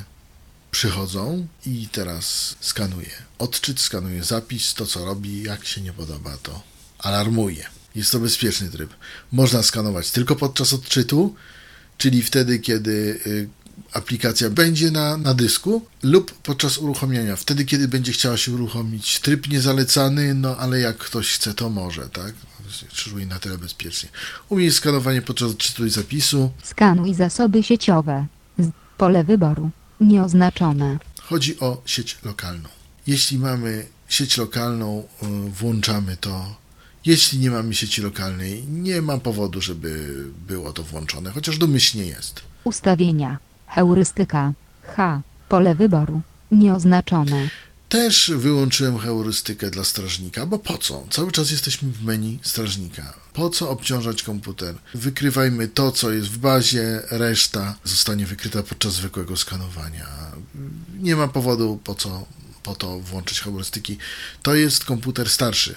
przychodzą 0.70 1.46
i 1.66 1.88
teraz 1.92 2.56
skanuje. 2.60 3.10
Odczyt 3.38 3.80
skanuje 3.80 4.24
zapis, 4.24 4.74
to 4.74 4.86
co 4.86 5.04
robi, 5.04 5.42
jak 5.42 5.66
się 5.66 5.80
nie 5.80 5.92
podoba, 5.92 6.36
to 6.42 6.62
alarmuje. 6.98 7.66
Jest 7.94 8.12
to 8.12 8.18
bezpieczny 8.18 8.70
tryb. 8.70 8.94
Można 9.32 9.62
skanować 9.62 10.10
tylko 10.10 10.36
podczas 10.36 10.72
odczytu, 10.72 11.34
czyli 11.98 12.22
wtedy, 12.22 12.58
kiedy 12.58 13.20
y, 13.26 13.48
aplikacja 13.92 14.50
będzie 14.50 14.90
na, 14.90 15.16
na 15.16 15.34
dysku, 15.34 15.86
lub 16.02 16.32
podczas 16.32 16.78
uruchomienia, 16.78 17.36
wtedy, 17.36 17.64
kiedy 17.64 17.88
będzie 17.88 18.12
chciała 18.12 18.36
się 18.36 18.52
uruchomić. 18.52 19.20
Tryb 19.20 19.48
niezalecany, 19.48 20.34
no 20.34 20.56
ale 20.56 20.80
jak 20.80 20.96
ktoś 20.96 21.32
chce, 21.32 21.54
to 21.54 21.70
może, 21.70 22.08
tak? 22.08 22.34
Krzyżuje 22.92 23.26
na 23.26 23.38
tyle 23.38 23.58
bezpiecznie. 23.58 24.08
Umieć 24.48 24.74
skanowanie 24.74 25.22
podczas 25.22 25.50
odczytu 25.50 25.86
i 25.86 25.90
zapisu. 25.90 26.50
Skanuj 26.62 27.14
zasoby 27.14 27.62
sieciowe. 27.62 28.26
Pole 28.98 29.24
wyboru. 29.24 29.70
Nieoznaczone. 30.00 30.98
Chodzi 31.22 31.60
o 31.60 31.82
sieć 31.86 32.18
lokalną. 32.24 32.68
Jeśli 33.06 33.38
mamy 33.38 33.86
sieć 34.08 34.36
lokalną, 34.36 35.08
y, 35.22 35.50
włączamy 35.50 36.16
to. 36.16 36.56
Jeśli 37.04 37.38
nie 37.38 37.50
mamy 37.50 37.74
sieci 37.74 38.02
lokalnej, 38.02 38.64
nie 38.68 39.02
ma 39.02 39.18
powodu, 39.18 39.60
żeby 39.60 40.24
było 40.48 40.72
to 40.72 40.82
włączone, 40.82 41.30
chociaż 41.30 41.58
domyślnie 41.58 42.06
jest. 42.06 42.40
Ustawienia. 42.64 43.38
Heurystyka. 43.66 44.52
H. 44.82 45.20
Pole 45.48 45.74
wyboru. 45.74 46.20
Nieoznaczone. 46.50 47.48
Też 47.88 48.32
wyłączyłem 48.36 48.98
heurystykę 48.98 49.70
dla 49.70 49.84
strażnika, 49.84 50.46
bo 50.46 50.58
po 50.58 50.78
co? 50.78 51.06
Cały 51.10 51.32
czas 51.32 51.50
jesteśmy 51.50 51.92
w 51.92 52.04
menu 52.04 52.38
strażnika. 52.42 53.14
Po 53.32 53.50
co 53.50 53.70
obciążać 53.70 54.22
komputer? 54.22 54.74
Wykrywajmy 54.94 55.68
to, 55.68 55.92
co 55.92 56.10
jest 56.12 56.28
w 56.28 56.38
bazie, 56.38 57.02
reszta 57.10 57.74
zostanie 57.84 58.26
wykryta 58.26 58.62
podczas 58.62 58.92
zwykłego 58.92 59.36
skanowania. 59.36 60.06
Nie 60.98 61.16
ma 61.16 61.28
powodu, 61.28 61.80
po 61.84 61.94
co 61.94 62.26
po 62.62 62.74
to 62.74 63.00
włączyć 63.00 63.40
heurystyki. 63.40 63.98
To 64.42 64.54
jest 64.54 64.84
komputer 64.84 65.28
starszy. 65.30 65.74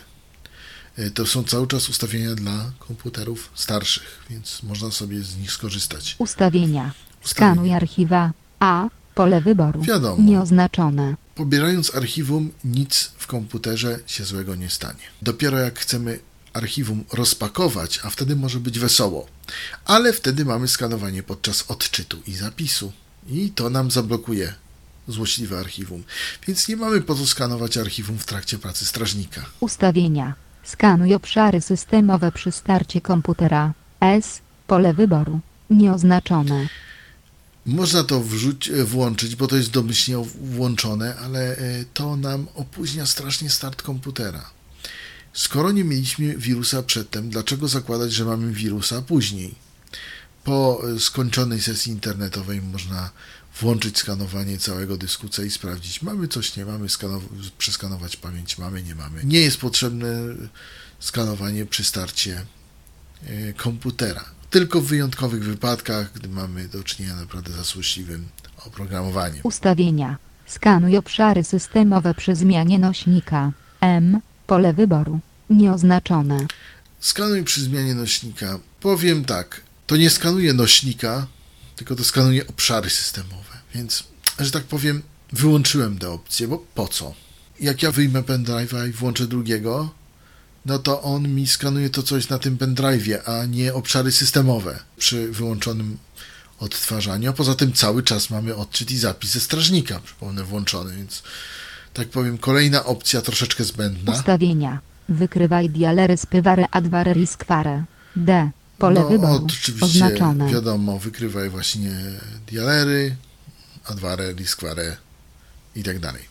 Y, 0.99 1.12
To 1.12 1.25
są 1.25 1.43
cały 1.43 1.67
czas 1.67 1.89
ustawienia 1.89 2.36
dla 2.36 2.71
komputerów 2.80 3.49
starszych, 3.56 4.23
więc 4.30 4.63
można 4.63 4.91
sobie 4.91 5.21
z 5.23 5.38
nich 5.38 5.52
skorzystać. 5.52 6.15
Ustawienia. 6.19 6.91
Skanuj 7.23 7.73
archiwa. 7.73 8.32
A. 8.60 8.89
Pole 9.15 9.41
wyboru. 9.41 9.82
Wiadomo. 9.82 10.23
Nieoznaczone. 10.23 11.15
Pobierając 11.36 11.95
archiwum, 11.95 12.51
nic 12.63 13.12
w 13.17 13.27
komputerze 13.27 13.99
się 14.08 14.25
złego 14.25 14.55
nie 14.55 14.69
stanie. 14.69 15.03
Dopiero 15.21 15.60
jak 15.60 15.79
chcemy 15.79 16.19
archiwum 16.53 17.03
rozpakować, 17.13 17.99
a 18.03 18.10
wtedy 18.10 18.36
może 18.36 18.60
być 18.60 18.79
wesoło. 18.79 19.27
Ale 19.86 20.13
wtedy 20.13 20.45
mamy 20.45 20.67
skanowanie 20.67 21.23
podczas 21.23 21.71
odczytu 21.71 22.17
i 22.27 22.34
zapisu. 22.34 22.91
I 23.29 23.49
to 23.49 23.69
nam 23.69 23.91
zablokuje 23.91 24.53
złośliwe 25.08 25.60
archiwum. 25.60 26.03
Więc 26.47 26.67
nie 26.67 26.75
mamy 26.75 27.01
po 27.01 27.15
co 27.15 27.27
skanować 27.27 27.77
archiwum 27.77 28.17
w 28.17 28.25
trakcie 28.25 28.58
pracy 28.58 28.86
strażnika. 28.86 29.41
Ustawienia. 29.60 30.34
Skanuj 30.63 31.15
obszary 31.15 31.62
systemowe 31.62 32.32
przy 32.32 32.51
starcie 32.51 33.01
komputera. 33.01 33.73
S. 34.01 34.41
Pole 34.67 34.93
wyboru. 34.93 35.39
Nieoznaczone. 35.69 36.67
Można 37.65 38.04
to 38.04 38.24
wrzuć, 38.24 38.69
e, 38.69 38.84
włączyć, 38.84 39.36
bo 39.36 39.48
to 39.48 39.56
jest 39.56 39.69
domyślnie 39.69 40.26
włączone, 40.41 41.15
ale 41.15 41.58
e, 41.58 41.86
to 41.93 42.15
nam 42.15 42.48
opóźnia 42.56 43.06
strasznie 43.06 43.50
start 43.50 43.82
komputera. 43.82 44.50
Skoro 45.34 45.72
nie 45.72 45.84
mieliśmy 45.84 46.38
wirusa 46.38 46.84
przedtem, 46.84 47.30
dlaczego 47.30 47.67
zakładać, 47.67 48.13
że 48.13 48.26
mamy 48.26 48.52
wirusa 48.54 49.02
później? 49.02 49.56
Po 50.43 50.82
e, 50.95 51.00
skończonej 51.00 51.62
sesji 51.62 51.91
internetowej 51.91 52.62
można 52.62 53.10
włączyć 53.62 53.98
skanowanie 53.98 54.58
całego 54.58 54.98
dysku 54.98 55.30
C 55.30 55.45
i 55.45 55.52
sprawdzić, 55.52 56.02
mamy 56.02 56.28
coś, 56.28 56.56
nie 56.56 56.65
mamy, 56.65 56.88
skanow- 56.88 57.52
przeskanować 57.58 58.15
pamięć, 58.15 58.58
mamy, 58.58 58.84
nie 58.84 58.95
mamy. 58.95 59.24
Nie 59.24 59.39
jest 59.41 59.58
potrzebne 59.58 60.15
skanowanie 61.00 61.65
przy 61.65 61.84
starcie 61.84 62.45
komputera. 63.58 64.26
Tylko 64.49 64.81
w 64.81 64.85
wyjątkowych 64.85 65.43
wypadkach, 65.43 66.13
gdy 66.13 66.29
mamy 66.29 66.67
do 66.67 66.83
czynienia 66.83 67.15
naprawdę 67.15 67.63
z 67.63 67.67
złośliwym 67.67 68.27
oprogramowaniem. 68.65 69.39
Ustawienia. 69.43 70.17
Skanuj 70.45 70.97
obszary 70.97 71.43
systemowe 71.43 72.13
przy 72.13 72.35
zmianie 72.35 72.79
nośnika. 72.79 73.51
M. 73.81 74.21
Pole 74.47 74.73
wyboru. 74.73 75.19
Nieoznaczone. 75.49 76.47
Skanuj 76.99 77.43
przy 77.43 77.62
zmianie 77.62 77.95
nośnika. 77.95 78.59
Powiem 78.79 79.25
tak, 79.25 79.62
to 79.88 79.97
nie 79.97 80.09
skanuje 80.09 80.53
nośnika, 80.53 81.27
tylko 81.75 81.95
to 81.95 82.03
skanuje 82.03 82.47
obszary 82.47 82.89
systemowe. 82.89 83.53
Więc, 83.75 84.03
że 84.39 84.51
tak 84.51 84.63
powiem, 84.63 85.01
wyłączyłem 85.33 85.99
tę 85.99 86.09
opcję, 86.09 86.47
bo 86.47 86.57
po 86.75 86.88
co? 86.88 87.13
Jak 87.59 87.83
ja 87.83 87.91
wyjmę 87.91 88.21
pendrive'a 88.21 88.89
i 88.89 88.91
włączę 88.91 89.27
drugiego, 89.27 89.89
no 90.65 90.80
to 90.80 91.02
on 91.02 91.28
mi 91.28 91.48
skanuje 91.48 91.89
to, 91.89 92.04
co 92.04 92.15
jest 92.15 92.30
na 92.30 92.39
tym 92.39 92.58
pendrive'ie, 92.58 93.17
a 93.26 93.45
nie 93.45 93.74
obszary 93.74 94.12
systemowe 94.12 94.80
przy 94.98 95.32
wyłączonym 95.32 95.98
odtwarzaniu. 96.60 97.30
A 97.30 97.34
poza 97.34 97.56
tym 97.56 97.74
cały 97.74 98.04
czas 98.04 98.30
mamy 98.30 98.56
odczyt 98.56 98.91
i 98.91 98.98
zapis 98.98 99.32
ze 99.32 99.39
strażnika, 99.39 100.00
przypomnę, 100.00 100.43
włączony, 100.43 100.95
więc 100.95 101.24
tak 101.93 102.10
powiem, 102.10 102.38
kolejna 102.38 102.86
opcja 102.86 103.22
troszeczkę 103.22 103.63
zbędna. 103.63 104.12
Ustawienia. 104.13 104.80
Wykrywaj 105.10 105.69
dialery 105.69 106.17
spyware 106.17 106.67
adware 106.72 107.13
riskware. 107.13 107.84
D. 108.15 108.52
Pole 108.78 109.02
no, 109.02 109.10
wyboru. 109.10 109.45
Oczywiście, 109.45 109.86
Oznaczone. 109.86 110.52
wiadomo, 110.52 111.00
wykrywaj 111.00 111.50
właśnie 111.50 111.91
dialery, 112.48 113.15
adware, 113.86 114.36
riskware 114.36 114.98
i 115.76 115.84
tak 115.84 116.00
dalej. 116.00 116.24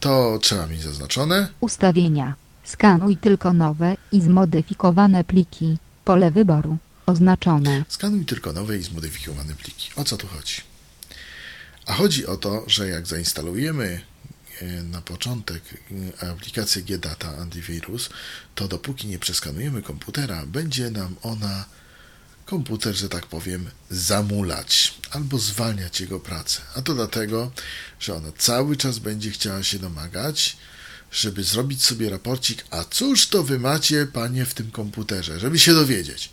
To 0.00 0.38
trzeba 0.42 0.66
mieć 0.66 0.82
zaznaczone. 0.82 1.48
Ustawienia. 1.60 2.34
Skanuj 2.64 3.16
tylko 3.16 3.52
nowe 3.52 3.96
i 4.12 4.20
zmodyfikowane 4.20 5.24
pliki. 5.24 5.78
Pole 6.04 6.30
wyboru. 6.30 6.78
Oznaczone. 7.06 7.84
Skanuj 7.88 8.24
tylko 8.24 8.52
nowe 8.52 8.78
i 8.78 8.82
zmodyfikowane 8.82 9.54
pliki. 9.54 9.90
O 9.96 10.04
co 10.04 10.16
tu 10.16 10.26
chodzi? 10.26 10.62
A 11.86 11.94
chodzi 11.94 12.26
o 12.26 12.36
to, 12.36 12.64
że 12.66 12.88
jak 12.88 13.06
zainstalujemy 13.06 14.00
e, 14.60 14.82
na 14.82 15.00
początek 15.00 15.62
e, 16.22 16.30
aplikację 16.30 16.82
GData 16.82 17.36
Antivirus, 17.38 18.10
to 18.54 18.68
dopóki 18.68 19.08
nie 19.08 19.18
przeskanujemy 19.18 19.82
komputera, 19.82 20.46
będzie 20.46 20.90
nam 20.90 21.16
ona 21.22 21.64
komputer, 22.46 22.94
że 22.94 23.08
tak 23.08 23.26
powiem, 23.26 23.70
zamulać 23.90 24.94
albo 25.10 25.38
zwalniać 25.38 26.00
jego 26.00 26.20
pracę. 26.20 26.60
A 26.76 26.82
to 26.82 26.94
dlatego, 26.94 27.50
że 28.00 28.14
ona 28.14 28.28
cały 28.38 28.76
czas 28.76 28.98
będzie 28.98 29.30
chciała 29.30 29.62
się 29.62 29.78
domagać, 29.78 30.56
żeby 31.12 31.44
zrobić 31.44 31.84
sobie 31.84 32.10
raporcik, 32.10 32.64
a 32.70 32.84
cóż 32.84 33.26
to 33.26 33.42
wy 33.42 33.58
macie, 33.58 34.06
panie, 34.06 34.46
w 34.46 34.54
tym 34.54 34.70
komputerze, 34.70 35.40
żeby 35.40 35.58
się 35.58 35.74
dowiedzieć. 35.74 36.30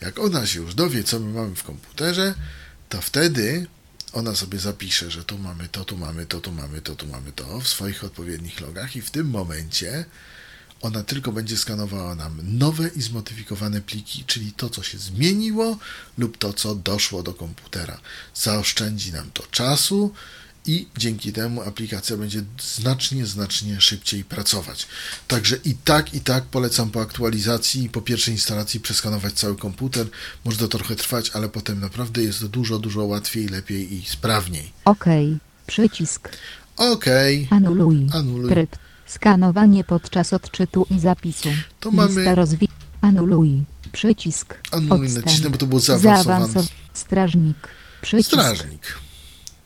Jak 0.00 0.18
ona 0.18 0.46
się 0.46 0.60
już 0.60 0.74
dowie, 0.74 1.04
co 1.04 1.20
my 1.20 1.32
mamy 1.32 1.56
w 1.56 1.62
komputerze, 1.62 2.34
to 2.88 3.00
wtedy 3.00 3.66
ona 4.12 4.34
sobie 4.34 4.58
zapisze, 4.58 5.10
że 5.10 5.24
tu 5.24 5.38
mamy 5.38 5.68
to, 5.68 5.84
tu 5.84 5.96
mamy 5.96 6.26
to, 6.26 6.40
tu 6.40 6.52
mamy 6.52 6.80
to, 6.80 6.96
tu 6.96 7.06
mamy 7.06 7.32
to 7.32 7.60
w 7.60 7.68
swoich 7.68 8.04
odpowiednich 8.04 8.60
logach 8.60 8.96
i 8.96 9.02
w 9.02 9.10
tym 9.10 9.30
momencie 9.30 10.04
ona 10.82 11.02
tylko 11.02 11.32
będzie 11.32 11.56
skanowała 11.56 12.14
nam 12.14 12.38
nowe 12.42 12.88
i 12.88 13.02
zmodyfikowane 13.02 13.80
pliki, 13.80 14.24
czyli 14.24 14.52
to, 14.52 14.70
co 14.70 14.82
się 14.82 14.98
zmieniło 14.98 15.78
lub 16.18 16.38
to, 16.38 16.52
co 16.52 16.74
doszło 16.74 17.22
do 17.22 17.34
komputera. 17.34 18.00
Zaoszczędzi 18.34 19.12
nam 19.12 19.30
to 19.30 19.42
czasu 19.50 20.14
i 20.66 20.86
dzięki 20.98 21.32
temu 21.32 21.62
aplikacja 21.62 22.16
będzie 22.16 22.42
znacznie, 22.78 23.26
znacznie 23.26 23.80
szybciej 23.80 24.24
pracować. 24.24 24.86
Także 25.28 25.56
i 25.64 25.74
tak, 25.74 26.14
i 26.14 26.20
tak 26.20 26.44
polecam 26.44 26.90
po 26.90 27.00
aktualizacji 27.00 27.84
i 27.84 27.88
po 27.88 28.02
pierwszej 28.02 28.34
instalacji 28.34 28.80
przeskanować 28.80 29.32
cały 29.34 29.56
komputer. 29.56 30.06
Może 30.44 30.58
to 30.58 30.68
trochę 30.68 30.96
trwać, 30.96 31.30
ale 31.30 31.48
potem 31.48 31.80
naprawdę 31.80 32.22
jest 32.22 32.46
dużo, 32.46 32.78
dużo 32.78 33.04
łatwiej, 33.04 33.48
lepiej 33.48 33.94
i 33.94 34.04
sprawniej. 34.06 34.72
OK. 34.84 35.04
Przycisk. 35.66 36.28
Okej, 36.76 37.48
Anuluj. 37.50 38.06
Anuluj. 38.12 38.50
Tryb. 38.50 38.76
Skanowanie 39.06 39.84
podczas 39.84 40.32
odczytu 40.32 40.86
i 40.90 41.00
zapisu. 41.00 41.48
To 41.80 41.90
mamy- 41.90 42.14
Lista 42.16 42.34
rozwi... 42.34 42.68
Anuluj. 43.00 43.62
Przycisk. 43.92 44.54
Anuluj 44.70 45.08
nacisnę, 45.08 45.50
bo 45.50 45.58
to 45.58 45.66
było 45.66 45.80
zaawansowane. 45.80 46.46
Zaawansow- 46.46 46.68
Strażnik. 46.94 47.56
Przycisk. 48.02 48.28
strażnik. 48.30 48.98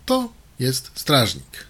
To 0.07 0.33
jest 0.59 0.91
strażnik. 0.95 1.67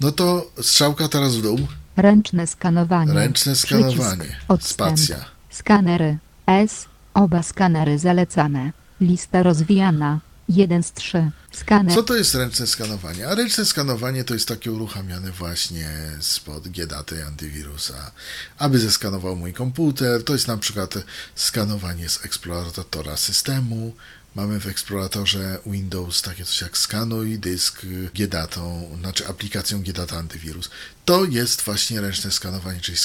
No 0.00 0.12
to 0.12 0.50
strzałka 0.62 1.08
teraz 1.08 1.36
w 1.36 1.42
dół. 1.42 1.58
Ręczne 1.96 2.46
skanowanie. 2.46 3.12
Ręczne 3.12 3.56
skanowanie. 3.56 4.24
Przycisk. 4.24 4.44
Odstęp. 4.48 4.98
Spacja. 4.98 5.24
Skanery. 5.50 6.18
S. 6.46 6.84
Oba 7.14 7.42
skanery 7.42 7.98
zalecane. 7.98 8.72
Lista 9.00 9.42
rozwijana. 9.42 10.20
1 10.48 10.82
z 10.82 10.92
3. 10.92 11.30
Skaner. 11.52 11.94
Co 11.94 12.02
to 12.02 12.16
jest 12.16 12.34
ręczne 12.34 12.66
skanowanie? 12.66 13.28
A 13.28 13.34
ręczne 13.34 13.64
skanowanie 13.64 14.24
to 14.24 14.34
jest 14.34 14.48
takie 14.48 14.72
uruchamiane 14.72 15.30
właśnie 15.30 15.90
spod 16.20 16.68
GDATY 16.68 17.24
antywirusa, 17.26 18.10
aby 18.58 18.78
zeskanował 18.78 19.36
mój 19.36 19.52
komputer. 19.52 20.24
To 20.24 20.32
jest 20.32 20.48
na 20.48 20.56
przykład 20.56 20.94
skanowanie 21.34 22.08
z 22.08 22.24
eksploratora 22.24 23.16
systemu. 23.16 23.94
Mamy 24.34 24.60
w 24.60 24.66
eksploratorze 24.66 25.58
Windows 25.66 26.22
takie 26.22 26.44
coś 26.44 26.60
jak 26.60 26.78
skanuj 26.78 27.38
dysk 27.38 27.82
GDATą, 28.14 28.88
znaczy 29.00 29.26
aplikacją 29.26 29.82
GDATA 29.82 30.16
antywirus. 30.16 30.70
To 31.04 31.24
jest 31.24 31.62
właśnie 31.62 32.00
ręczne 32.00 32.30
skanowanie, 32.30 32.80
czyli, 32.80 32.98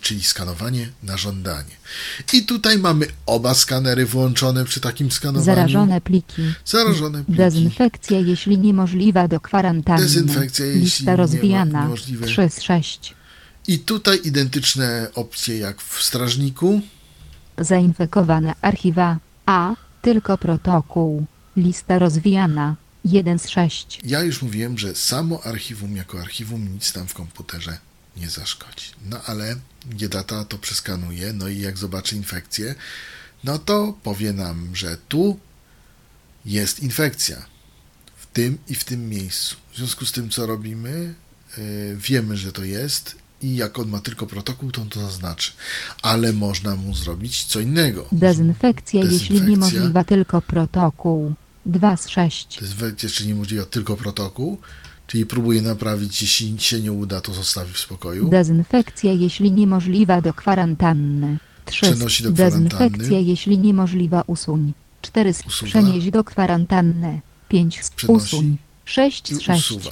czyli 0.00 0.24
skanowanie 0.24 0.88
na 1.02 1.16
żądanie. 1.16 1.76
I 2.32 2.44
tutaj 2.44 2.78
mamy 2.78 3.06
oba 3.26 3.54
skanery 3.54 4.06
włączone 4.06 4.64
przy 4.64 4.80
takim 4.80 5.10
skanowaniu. 5.10 5.44
Zarażone 5.44 6.00
pliki. 6.00 6.42
Zarażone 6.64 7.24
pliki. 7.24 7.38
Dezynfekcja, 7.38 8.18
jeśli 8.18 8.58
niemożliwa 8.58 9.28
do 9.28 9.40
kwarantanny. 9.40 10.02
Dezynfekcja, 10.02 10.66
jeśli 10.66 10.80
Lista 10.80 11.16
rozwijana. 11.16 11.82
niemożliwe. 11.82 12.26
3 12.26 12.48
z 12.50 12.62
6. 12.62 13.14
I 13.68 13.78
tutaj 13.78 14.20
identyczne 14.24 15.08
opcje 15.14 15.58
jak 15.58 15.82
w 15.82 16.02
strażniku. 16.02 16.80
Zainfekowane 17.58 18.54
archiwa. 18.62 19.18
A. 19.46 19.74
Tylko 20.02 20.38
protokół. 20.38 21.26
Lista 21.56 21.98
rozwijana. 21.98 22.76
1 23.04 23.38
z 23.38 23.48
6. 23.48 24.00
Ja 24.04 24.22
już 24.22 24.42
mówiłem, 24.42 24.78
że 24.78 24.94
samo 24.94 25.44
archiwum 25.44 25.96
jako 25.96 26.20
archiwum 26.20 26.72
nic 26.72 26.94
nam 26.94 27.08
w 27.08 27.14
komputerze 27.14 27.78
nie 28.16 28.30
zaszkodzi. 28.30 28.86
No 29.10 29.20
ale 29.26 29.56
GData 29.86 30.44
to 30.44 30.58
przeskanuje, 30.58 31.32
no 31.32 31.48
i 31.48 31.58
jak 31.58 31.78
zobaczy 31.78 32.16
infekcję, 32.16 32.74
no 33.44 33.58
to 33.58 33.98
powie 34.02 34.32
nam, 34.32 34.76
że 34.76 34.96
tu 35.08 35.38
jest 36.44 36.80
infekcja. 36.80 37.46
W 38.16 38.26
tym 38.26 38.58
i 38.68 38.74
w 38.74 38.84
tym 38.84 39.08
miejscu. 39.08 39.56
W 39.72 39.76
związku 39.76 40.06
z 40.06 40.12
tym, 40.12 40.30
co 40.30 40.46
robimy? 40.46 41.14
y, 41.58 41.96
wiemy, 42.00 42.36
że 42.36 42.52
to 42.52 42.64
jest 42.64 43.16
i 43.42 43.56
jak 43.56 43.78
on 43.78 43.88
ma 43.88 44.00
tylko 44.00 44.26
protokół, 44.26 44.70
to 44.70 44.82
on 44.82 44.88
to 44.88 45.00
zaznaczy. 45.00 45.52
Ale 46.02 46.32
można 46.32 46.76
mu 46.76 46.94
zrobić 46.94 47.44
co 47.44 47.60
innego. 47.60 48.06
Dezynfekcja, 48.12 49.00
jeśli 49.00 49.18
Dezynfekcja. 49.18 49.50
niemożliwa 49.50 50.04
tylko 50.04 50.42
protokół. 50.42 51.32
2 51.66 51.96
z 51.96 52.08
6. 52.08 52.56
To 52.58 52.64
jest 52.64 52.74
we- 52.76 52.92
jeszcze 53.02 53.24
niemożliwe 53.26 53.66
tylko 53.66 53.96
protokół, 53.96 54.58
czyli 55.06 55.26
próbuje 55.26 55.62
naprawić, 55.62 56.22
jeśli 56.22 56.60
się 56.60 56.80
nie 56.80 56.92
uda, 56.92 57.20
to 57.20 57.34
zostawi 57.34 57.72
w 57.72 57.78
spokoju. 57.78 58.28
Dezynfekcja, 58.28 59.12
jeśli 59.12 59.52
niemożliwa 59.52 60.20
do 60.20 60.34
kwarantanny. 60.34 61.38
3 61.64 61.80
Przenosi 61.86 62.22
do 62.24 62.30
Dezynfekcja, 62.32 62.88
kwarantanny. 62.88 63.22
jeśli 63.22 63.58
niemożliwa 63.58 64.22
usuń. 64.26 64.72
4 65.02 65.30
Usuwa. 65.46 65.68
przenieść 65.70 66.10
do 66.10 66.24
kwarantanny. 66.24 67.20
5 67.48 67.80
Przenosi. 67.96 68.24
usuń. 68.36 68.56
6 68.84 69.30
I 69.30 69.34
z 69.34 69.40
6. 69.40 69.70
usuwa. 69.70 69.90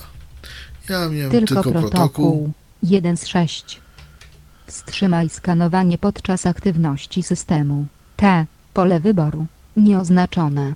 Ja 0.88 1.08
miałem 1.08 1.30
Tylko, 1.30 1.46
tylko, 1.46 1.62
protokół. 1.62 1.90
protokół. 1.90 2.52
1 2.82 3.16
z 3.16 3.26
6. 3.26 3.80
Wstrzymaj 4.66 5.28
skanowanie 5.28 5.98
podczas 5.98 6.46
aktywności 6.46 7.22
systemu. 7.22 7.86
T. 8.16 8.46
Pole 8.74 9.00
wyboru. 9.00 9.46
Nieoznaczone. 9.76 10.74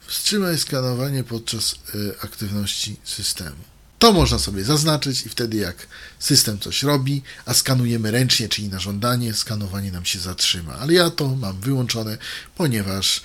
Wstrzymaj 0.00 0.58
skanowanie 0.58 1.24
podczas 1.24 1.72
y, 1.94 2.14
aktywności 2.22 2.96
systemu. 3.04 3.56
To 3.98 4.12
można 4.12 4.38
sobie 4.38 4.64
zaznaczyć 4.64 5.26
i 5.26 5.28
wtedy 5.28 5.56
jak 5.56 5.86
system 6.18 6.58
coś 6.58 6.82
robi, 6.82 7.22
a 7.46 7.54
skanujemy 7.54 8.10
ręcznie, 8.10 8.48
czyli 8.48 8.68
na 8.68 8.78
żądanie, 8.78 9.34
skanowanie 9.34 9.92
nam 9.92 10.04
się 10.04 10.18
zatrzyma. 10.18 10.72
Ale 10.72 10.92
ja 10.92 11.10
to 11.10 11.28
mam 11.28 11.60
wyłączone, 11.60 12.18
ponieważ 12.56 13.22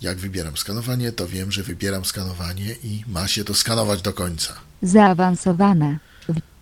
jak 0.00 0.18
wybieram 0.18 0.56
skanowanie, 0.56 1.12
to 1.12 1.28
wiem, 1.28 1.52
że 1.52 1.62
wybieram 1.62 2.04
skanowanie 2.04 2.74
i 2.84 3.04
ma 3.06 3.28
się 3.28 3.44
to 3.44 3.54
skanować 3.54 4.02
do 4.02 4.12
końca. 4.12 4.54
Zaawansowane. 4.82 5.98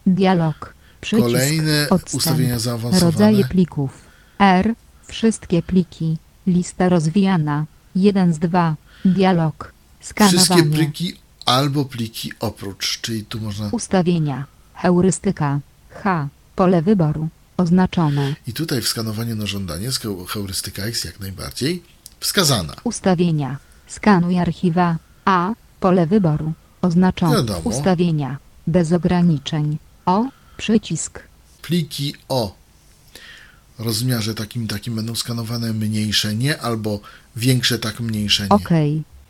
Dialog. 0.06 0.74
Przycisk. 1.00 1.26
Kolejne 1.26 1.88
Odstęp. 1.90 2.14
ustawienia 2.14 2.58
zaawansowane. 2.58 3.12
Rodzaje 3.12 3.44
plików. 3.44 3.90
R. 4.38 4.74
Wszystkie 5.06 5.62
pliki. 5.62 6.16
Lista 6.46 6.88
rozwijana. 6.88 7.64
1 7.94 8.34
z 8.34 8.38
2. 8.38 8.76
Dialog. 9.04 9.72
Wszystkie 10.00 10.28
Skanowanie. 10.40 10.76
pliki 10.76 11.16
albo 11.46 11.84
pliki 11.84 12.32
oprócz, 12.40 13.00
czyli 13.00 13.24
tu 13.24 13.40
można 13.40 13.68
Ustawienia. 13.72 14.44
Heurystyka. 14.74 15.60
H. 15.90 16.28
Pole 16.56 16.82
wyboru. 16.82 17.28
Oznaczone. 17.56 18.34
I 18.46 18.52
tutaj 18.52 18.80
w 18.80 18.88
skanowaniu 18.88 19.36
na 19.36 19.46
żądanie 19.46 19.88
heurystyka 20.28 20.86
jest 20.86 21.04
jak 21.04 21.20
najbardziej 21.20 21.82
wskazana. 22.20 22.74
Ustawienia. 22.84 23.56
Skanuj 23.86 24.38
archiwa. 24.38 24.96
A. 25.24 25.52
Pole 25.80 26.06
wyboru. 26.06 26.52
Oznaczone. 26.82 27.36
Wiadomo. 27.36 27.60
Ustawienia. 27.60 28.36
Bez 28.66 28.92
ograniczeń. 28.92 29.78
O. 30.06 30.24
Przycisk. 30.56 31.22
Pliki 31.62 32.14
o 32.28 32.54
rozmiarze 33.78 34.34
takim 34.34 34.66
takim 34.66 34.94
będą 34.96 35.14
skanowane 35.14 35.72
mniejsze 35.72 36.34
nie, 36.34 36.60
albo 36.60 37.00
większe 37.36 37.78
tak 37.78 38.00
mniejsze 38.00 38.42
nie. 38.42 38.48
OK. 38.48 38.68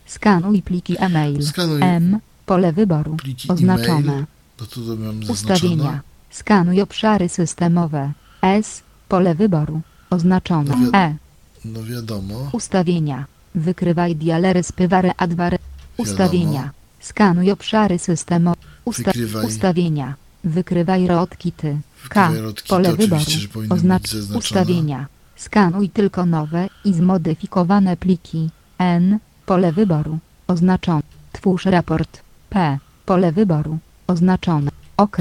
Skanuj 0.07 0.62
pliki 0.62 0.97
e-mail. 0.99 1.43
Skanuj 1.47 1.81
M. 1.83 2.18
Pole 2.47 2.72
wyboru. 2.72 3.16
pliki 3.16 3.49
Oznaczone. 3.49 3.99
e-mail. 4.12 4.24
To 4.57 4.66
tu 4.66 4.81
mam. 4.97 5.20
Ustawienia. 5.31 6.01
Skanuj 6.31 6.81
obszary 6.83 7.29
systemowe. 7.29 8.12
S. 8.43 8.83
Pole 9.09 9.35
wyboru. 9.35 9.81
Oznaczone. 10.11 10.70
No 10.70 10.77
wi- 10.77 10.91
E. 10.95 11.16
No 11.64 11.83
wiadomo. 11.83 12.49
Ustawienia. 12.53 13.24
Wykrywaj 13.55 14.16
dialery 14.16 14.62
spyware 14.62 15.12
adware. 15.16 15.59
Ustawienia. 15.97 16.70
Skanuj 17.01 17.51
obszary 17.51 17.99
systemowe. 17.99 18.57
Usta 18.85 19.11
Wykrywaj- 19.11 19.47
Ustawienia. 19.47 20.14
Wykrywaj 20.45 21.07
rootkity. 21.07 21.78
K. 22.09 22.28
Wykrywaj 22.28 22.41
rootkity, 22.43 22.68
Pole 22.68 22.97
wyboru. 22.97 23.22
Oznacz 23.70 24.14
ustawienia. 24.34 25.07
Skanuj 25.37 25.91
tylko 25.91 26.26
nowe 26.26 26.68
i 26.84 26.95
zmodyfikowane 26.95 27.97
pliki. 27.97 28.51
N. 28.78 29.18
Pole 29.47 29.72
wyboru. 29.72 30.18
Oznaczone. 30.47 31.03
Twórz 31.32 31.64
raport. 31.64 32.20
P. 32.51 32.78
Pole 33.07 33.32
wyboru. 33.32 33.78
Oznaczone. 34.07 34.70
OK. 34.97 35.16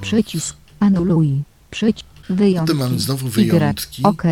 Przycisk. 0.00 0.56
Anuluj. 0.80 1.42
Przycisk. 1.70 2.06
Wyjątki. 2.30 2.74
Potem 2.76 2.88
mamy 2.88 2.98
znowu 3.00 3.26
Y. 3.28 3.30
wyjątki. 3.30 4.02
OK. 4.02 4.22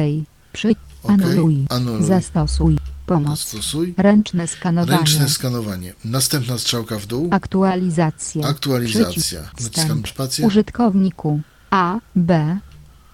Przycisk. 0.53 0.81
Anuluj. 1.09 1.67
Anuluj. 1.71 2.05
Zastosuj. 2.05 2.77
Pomoc. 3.07 3.39
Zastosuj. 3.39 3.95
Ręczne 3.97 4.47
skanowanie. 4.47 4.99
Ręczne 4.99 5.29
skanowanie. 5.29 5.93
Następna 6.05 6.59
strzałka 6.59 6.99
w 6.99 7.07
dół. 7.07 7.29
Aktualizacja. 7.33 8.47
Aktualizacja. 8.47 9.41
Naciskam 9.61 10.03
spację. 10.07 10.47
Użytkowniku. 10.47 11.41
A, 11.71 11.99
B. 12.17 12.59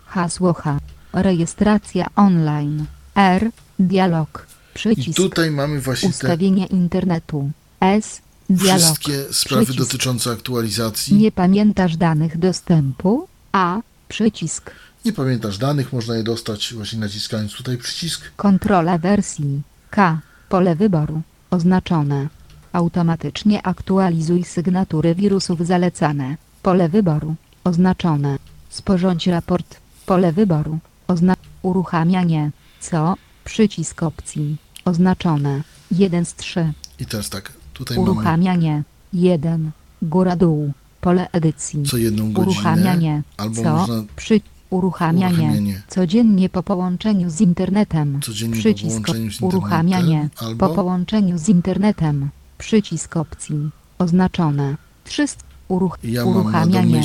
Hasło 0.06 0.52
H. 0.52 0.78
Rejestracja 1.12 2.06
online. 2.16 2.84
R. 3.14 3.50
Dialog. 3.78 4.46
I 4.72 4.74
Przycisk. 4.74 5.16
tutaj 5.16 5.50
mamy 5.50 5.80
właśnie 5.80 6.08
te 6.08 6.14
Ustawienie 6.14 6.66
internetu. 6.66 7.50
S. 7.80 8.20
Dialog. 8.50 8.82
wszystkie 8.82 9.24
sprawy 9.32 9.64
Przycisk. 9.64 9.84
dotyczące 9.84 10.30
aktualizacji. 10.30 11.16
Nie 11.16 11.32
pamiętasz 11.32 11.96
danych 11.96 12.38
dostępu? 12.38 13.28
A. 13.52 13.80
Przycisk. 14.08 14.70
Nie 15.04 15.12
pamiętasz 15.12 15.58
danych, 15.58 15.92
można 15.92 16.16
je 16.16 16.22
dostać 16.22 16.74
właśnie 16.74 16.98
naciskając 16.98 17.52
tutaj 17.52 17.78
przycisk. 17.78 18.22
Kontrola 18.36 18.98
wersji. 18.98 19.62
K. 19.92 20.20
Pole 20.48 20.74
wyboru. 20.76 21.22
Oznaczone. 21.50 22.28
Automatycznie 22.72 23.62
aktualizuj 23.66 24.44
sygnatury 24.44 25.14
wirusów 25.14 25.66
zalecane. 25.66 26.36
Pole 26.62 26.88
wyboru. 26.88 27.34
Oznaczone. 27.64 28.38
Sporządź 28.68 29.26
raport. 29.26 29.80
Pole 30.06 30.32
wyboru. 30.32 30.78
Ozna 31.08 31.34
uruchamianie. 31.62 32.50
Co? 32.80 33.14
Przycisk 33.44 34.02
opcji. 34.02 34.56
Oznaczone. 34.84 35.62
1 35.90 36.24
z 36.24 36.34
3. 36.34 36.72
I 36.98 37.06
teraz 37.06 37.30
tak, 37.30 37.52
tutaj 37.72 37.96
mamy 37.96 38.10
Uruchamianie. 38.10 38.82
1. 39.12 39.70
Góra 40.02 40.36
dół. 40.36 40.72
Pole 41.00 41.28
edycji. 41.32 41.82
co 41.82 41.96
jedną 41.96 42.32
godzinę, 42.32 42.52
Uruchamianie. 42.52 43.22
albo 43.36 43.62
Co? 43.62 43.72
można 43.72 44.02
Przy 44.16 44.40
uruchamianie. 44.72 45.34
uruchamianie 45.36 45.82
Codziennie 45.88 46.48
po 46.48 46.62
połączeniu 46.62 47.30
z 47.30 47.40
internetem. 47.40 48.20
codziennie 48.22 48.56
po 48.56 48.60
Przycisk 48.60 48.90
połączeniu 49.06 49.30
z 49.32 49.42
uruchamianie. 49.42 50.28
albo 50.36 50.68
Po 50.68 50.74
połączeniu 50.74 51.38
z 51.38 51.48
internetem. 51.48 52.28
Przycisk 52.58 53.16
opcji. 53.16 53.70
Oznaczone. 53.98 54.76
300. 55.04 55.44
Uruch 55.68 55.98
Ja 56.04 56.24
uruchamianie. 56.24 57.02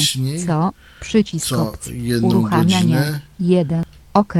Co? 0.48 0.72
Przycisk 1.00 1.48
co 1.48 1.70
opcji. 1.70 2.16
Uruchamianie. 2.16 2.72
godzinę 2.74 3.20
1. 3.40 3.84
OK. 4.14 4.34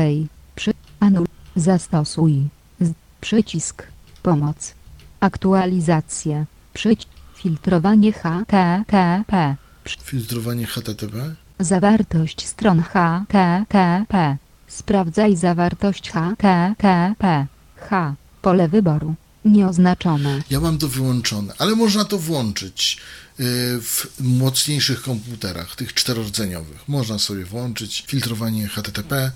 Przy 0.56 0.74
anul. 1.00 1.26
Zastosuj. 1.56 2.48
Z 2.82 2.94
przycisk. 3.22 3.84
Pomoc. 4.24 4.74
Aktualizacje. 5.20 6.46
Przycisk. 6.74 7.10
Filtrowanie 7.36 8.12
HTTP. 8.14 9.56
filtrowanie 10.04 10.66
HTTP. 10.66 11.36
Zawartość 11.60 12.48
stron 12.48 12.82
HTTP. 12.82 14.38
Sprawdzaj 14.68 15.36
zawartość 15.36 16.12
HTTP. 16.12 17.48
H. 17.76 18.16
Pole 18.42 18.68
wyboru. 18.68 19.16
Nieoznaczone. 19.46 20.42
Ja 20.50 20.60
mam 20.60 20.78
to 20.78 20.88
wyłączone, 20.88 21.54
ale 21.58 21.76
można 21.76 22.06
to 22.06 22.18
włączyć 22.18 22.98
y, 23.40 23.44
w 23.82 24.08
mocniejszych 24.20 25.02
komputerach, 25.02 25.76
tych 25.76 25.94
czterordzeniowych. 25.94 26.88
Można 26.88 27.20
sobie 27.20 27.46
włączyć 27.46 28.04
filtrowanie 28.08 28.68
HTTP. 28.68 29.32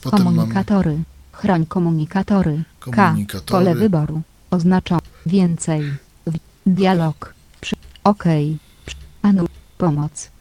Potem 0.00 0.24
mamy 0.24 0.36
Komunikatory. 0.36 0.98
Chroń 1.32 1.66
komunikatory. 1.66 2.62
K. 2.80 2.90
Komunikatory. 2.90 3.64
Pole 3.64 3.74
wyboru. 3.74 4.22
Oznaczone. 4.50 5.00
Więcej. 5.26 5.92
Dialog. 6.66 7.34
Przy. 7.60 7.76
OK. 8.04 8.24
Anul. 9.22 9.48
Pomoc. 9.78 10.31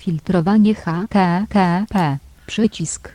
Filtrowanie 0.00 0.74
HTTP. 0.74 2.18
Przycisk. 2.46 3.12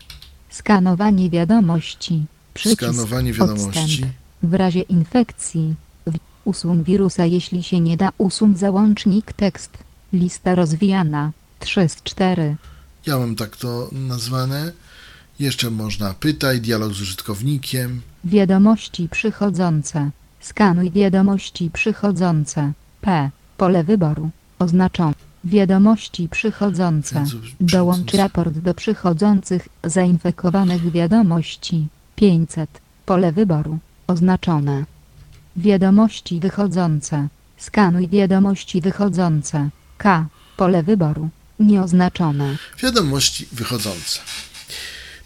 Skanowanie 0.50 1.30
wiadomości. 1.30 2.26
Przycisk. 2.54 2.82
skanowanie 2.82 3.34
wiadomości. 3.34 3.80
Odstęp. 3.80 4.14
W 4.44 4.54
razie 4.54 4.82
infekcji. 4.82 5.76
W. 6.08 6.18
Usuń 6.46 6.84
wirusa 6.84 7.26
jeśli 7.26 7.64
się 7.64 7.80
nie 7.80 7.98
da. 7.98 8.10
Usuń 8.18 8.58
załącznik 8.58 9.34
tekst. 9.34 9.72
Lista 10.14 10.56
rozwijana. 10.56 11.32
3 11.60 11.90
z 11.90 12.04
4. 12.04 12.56
Ja 13.06 13.20
mam 13.20 13.36
tak 13.36 13.58
to 13.58 13.90
nazwane. 13.92 14.72
Jeszcze 15.40 15.72
można 15.72 16.14
pytaj, 16.14 16.62
dialog 16.62 16.94
z 16.94 17.02
użytkownikiem. 17.02 18.02
Wiadomości 18.24 19.10
przychodzące. 19.10 20.12
Skanuj 20.40 20.92
wiadomości 20.92 21.70
przychodzące. 21.74 22.72
P. 23.02 23.30
Pole 23.58 23.84
wyboru. 23.84 24.30
Oznaczone. 24.60 25.14
Wiadomości 25.46 26.30
przychodzące. 26.30 27.26
Dołącz 27.60 28.14
raport 28.14 28.58
do 28.58 28.74
przychodzących 28.74 29.68
zainfekowanych 29.84 30.92
wiadomości. 30.92 31.88
500. 32.16 32.70
Pole 33.06 33.32
wyboru. 33.32 33.78
Oznaczone. 34.08 34.86
Wiadomości 35.58 36.40
wychodzące. 36.40 37.28
Skanuj 37.58 38.08
wiadomości 38.08 38.82
wychodzące. 38.82 39.70
K. 39.98 40.28
Pole 40.58 40.84
wyboru. 40.84 41.30
Nieoznaczone. 41.60 42.58
Wiadomości 42.84 43.48
wychodzące, 43.52 44.20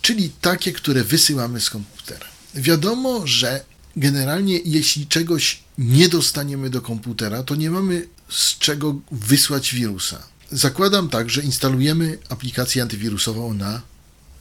czyli 0.01 0.29
takie, 0.41 0.71
które 0.71 1.03
wysyłamy 1.03 1.59
z 1.59 1.69
komputera. 1.69 2.25
Wiadomo, 2.55 3.27
że 3.27 3.63
generalnie 3.97 4.59
jeśli 4.65 5.07
czegoś 5.07 5.59
nie 5.77 6.09
dostaniemy 6.09 6.69
do 6.69 6.81
komputera, 6.81 7.43
to 7.43 7.55
nie 7.55 7.71
mamy 7.71 8.07
z 8.29 8.57
czego 8.57 8.95
wysłać 9.11 9.73
wirusa. 9.73 10.23
Zakładam 10.51 11.09
tak, 11.09 11.29
że 11.29 11.41
instalujemy 11.41 12.17
aplikację 12.29 12.81
antywirusową 12.81 13.53
na 13.53 13.81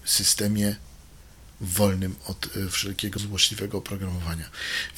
systemie 0.04 0.76
wolnym 1.60 2.16
od 2.26 2.48
e, 2.56 2.70
wszelkiego 2.70 3.20
złośliwego 3.20 3.78
oprogramowania. 3.78 4.44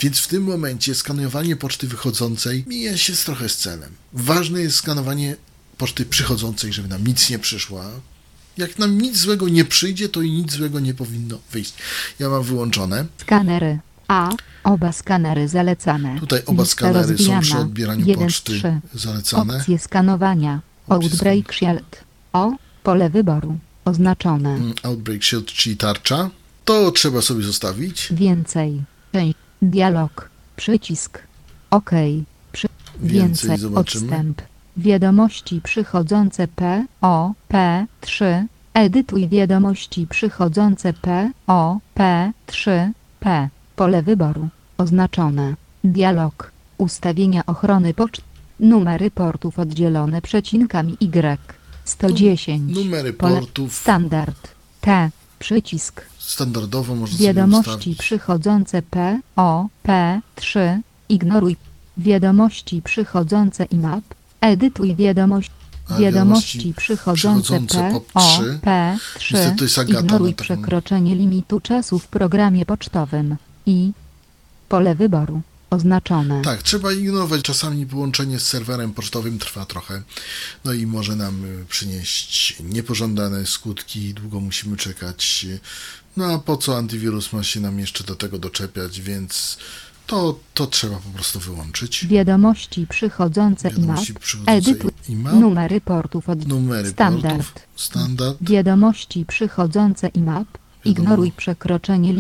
Więc 0.00 0.18
w 0.18 0.26
tym 0.26 0.42
momencie 0.42 0.94
skanowanie 0.94 1.56
poczty 1.56 1.86
wychodzącej 1.86 2.64
mija 2.66 2.96
się 2.96 3.16
z 3.16 3.24
trochę 3.24 3.48
z 3.48 3.56
celem. 3.56 3.94
Ważne 4.12 4.60
jest 4.60 4.76
skanowanie 4.76 5.36
poczty 5.78 6.04
przychodzącej, 6.04 6.72
żeby 6.72 6.88
nam 6.88 7.06
nic 7.06 7.30
nie 7.30 7.38
przyszła. 7.38 7.90
Jak 8.56 8.78
nam 8.78 9.00
nic 9.00 9.16
złego 9.16 9.48
nie 9.48 9.64
przyjdzie, 9.64 10.08
to 10.08 10.22
i 10.22 10.30
nic 10.30 10.52
złego 10.52 10.80
nie 10.80 10.94
powinno 10.94 11.38
wyjść. 11.52 11.74
Ja 12.18 12.28
mam 12.28 12.42
wyłączone. 12.42 13.06
Skanery. 13.20 13.78
A. 14.10 14.30
Oba 14.64 14.92
skanery 14.92 15.48
zalecane. 15.48 16.20
Tutaj 16.20 16.40
oba 16.46 16.62
Lista 16.62 16.72
skanery 16.76 17.04
są 17.04 17.10
rozwijana. 17.10 17.40
przy 17.42 17.58
odbieraniu 17.58 18.06
Jeden 18.06 18.30
z 18.30 18.32
poczty 18.32 18.52
trzy. 18.52 18.80
zalecane. 18.94 19.56
Opcje 19.56 19.78
skanowania. 19.78 20.60
Opcje 20.88 21.10
Outbreak 21.10 21.52
Shield. 21.54 22.04
O. 22.32 22.52
Pole 22.82 23.10
wyboru. 23.10 23.56
Oznaczone. 23.84 24.50
Mm, 24.54 24.72
Outbreak 24.82 25.24
Shield, 25.24 25.46
czyli 25.46 25.76
tarcza. 25.76 26.30
To 26.64 26.90
trzeba 26.92 27.22
sobie 27.22 27.42
zostawić. 27.42 28.08
Więcej. 28.12 28.82
Część. 29.12 29.34
Dialog. 29.62 30.30
Przycisk. 30.56 31.18
OK. 31.70 31.90
Przy... 32.52 32.68
Więcej 33.00 33.20
Więcej. 33.50 33.58
zobaczymy. 33.58 34.04
Odstęp. 34.06 34.42
Wiadomości 34.76 35.60
przychodzące 35.64 36.48
P. 36.48 36.86
O. 37.00 37.32
P. 37.48 37.86
3. 38.00 38.46
Edytuj 38.74 39.28
wiadomości 39.28 40.06
przychodzące 40.10 40.92
P. 40.92 41.30
O. 41.46 41.78
P. 41.94 42.32
3. 42.46 42.92
P. 43.20 43.48
Pole 43.80 44.02
wyboru. 44.02 44.48
Oznaczone. 44.78 45.54
Dialog. 45.84 46.50
Ustawienia 46.78 47.42
ochrony 47.46 47.94
poczt. 47.94 48.22
Numery 48.60 49.10
portów 49.10 49.58
oddzielone 49.58 50.22
przecinkami 50.22 50.96
Y. 51.00 51.38
110. 51.84 52.74
Numery 52.76 53.12
Pole. 53.12 53.34
portów 53.34 53.74
Standard. 53.74 54.48
T. 54.80 55.10
Przycisk. 55.38 56.02
standardowo 56.18 56.94
można 56.94 57.16
sobie 57.16 57.26
Wiadomości 57.26 57.70
ustawić. 57.70 57.98
przychodzące 57.98 58.82
P, 58.82 59.20
O, 59.36 59.66
P, 59.82 60.20
3, 60.34 60.80
ignoruj. 61.08 61.56
Wiadomości 61.98 62.82
przychodzące 62.82 63.64
IMAP, 63.64 64.04
edytuj 64.40 64.96
wiadomość. 64.96 65.50
Wiadomości 65.90 66.04
wiadomości 66.04 66.74
przychodzące 66.76 67.42
przychodzące 67.42 67.78
P, 67.78 68.00
O, 68.14 68.20
3. 68.20 68.58
P, 68.62 68.96
3, 69.18 69.34
Niestety 69.34 69.56
to 69.56 69.64
jest 69.64 69.78
Agata, 69.78 70.00
ignoruj 70.00 70.28
na 70.30 70.34
taką- 70.36 70.42
przekroczenie 70.44 71.14
limitu 71.14 71.60
czasu 71.60 71.98
w 71.98 72.06
programie 72.08 72.66
pocztowym 72.66 73.36
i 73.70 73.92
pole 74.68 74.94
wyboru 74.94 75.42
oznaczone. 75.70 76.42
Tak, 76.42 76.62
trzeba 76.62 76.92
ignorować. 76.92 77.42
Czasami 77.42 77.86
połączenie 77.86 78.40
z 78.40 78.46
serwerem 78.46 78.92
pocztowym 78.94 79.38
trwa 79.38 79.64
trochę. 79.66 80.02
No 80.64 80.72
i 80.72 80.86
może 80.86 81.16
nam 81.16 81.44
y, 81.44 81.64
przynieść 81.68 82.56
niepożądane 82.60 83.46
skutki. 83.46 84.14
Długo 84.14 84.40
musimy 84.40 84.76
czekać. 84.76 85.46
No 86.16 86.24
a 86.24 86.38
po 86.38 86.56
co 86.56 86.76
antywirus 86.76 87.32
ma 87.32 87.42
się 87.42 87.60
nam 87.60 87.78
jeszcze 87.78 88.04
do 88.04 88.14
tego 88.16 88.38
doczepiać, 88.38 89.00
więc 89.00 89.58
to, 90.06 90.38
to 90.54 90.66
trzeba 90.66 90.96
po 90.96 91.10
prostu 91.10 91.40
wyłączyć. 91.40 92.06
Wiadomości 92.06 92.86
przychodzące 92.86 93.70
Wiadomości 93.70 94.14
przychodzące 94.14 94.52
edytuj 94.52 94.90
IMAP, 95.08 95.34
numery 95.34 95.80
portów 95.80 96.28
od 96.28 96.48
numery 96.48 96.90
standard. 96.90 97.36
portów, 97.36 97.62
standard, 97.76 98.36
Wiadomości 98.40 99.24
przychodzące 99.24 100.08
IMAP. 100.08 100.46
Ignoruj 100.84 101.32
przekroczenie. 101.32 102.14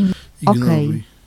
OK. 0.46 0.56
ignoruj. 0.56 0.98
Przy. 0.98 1.19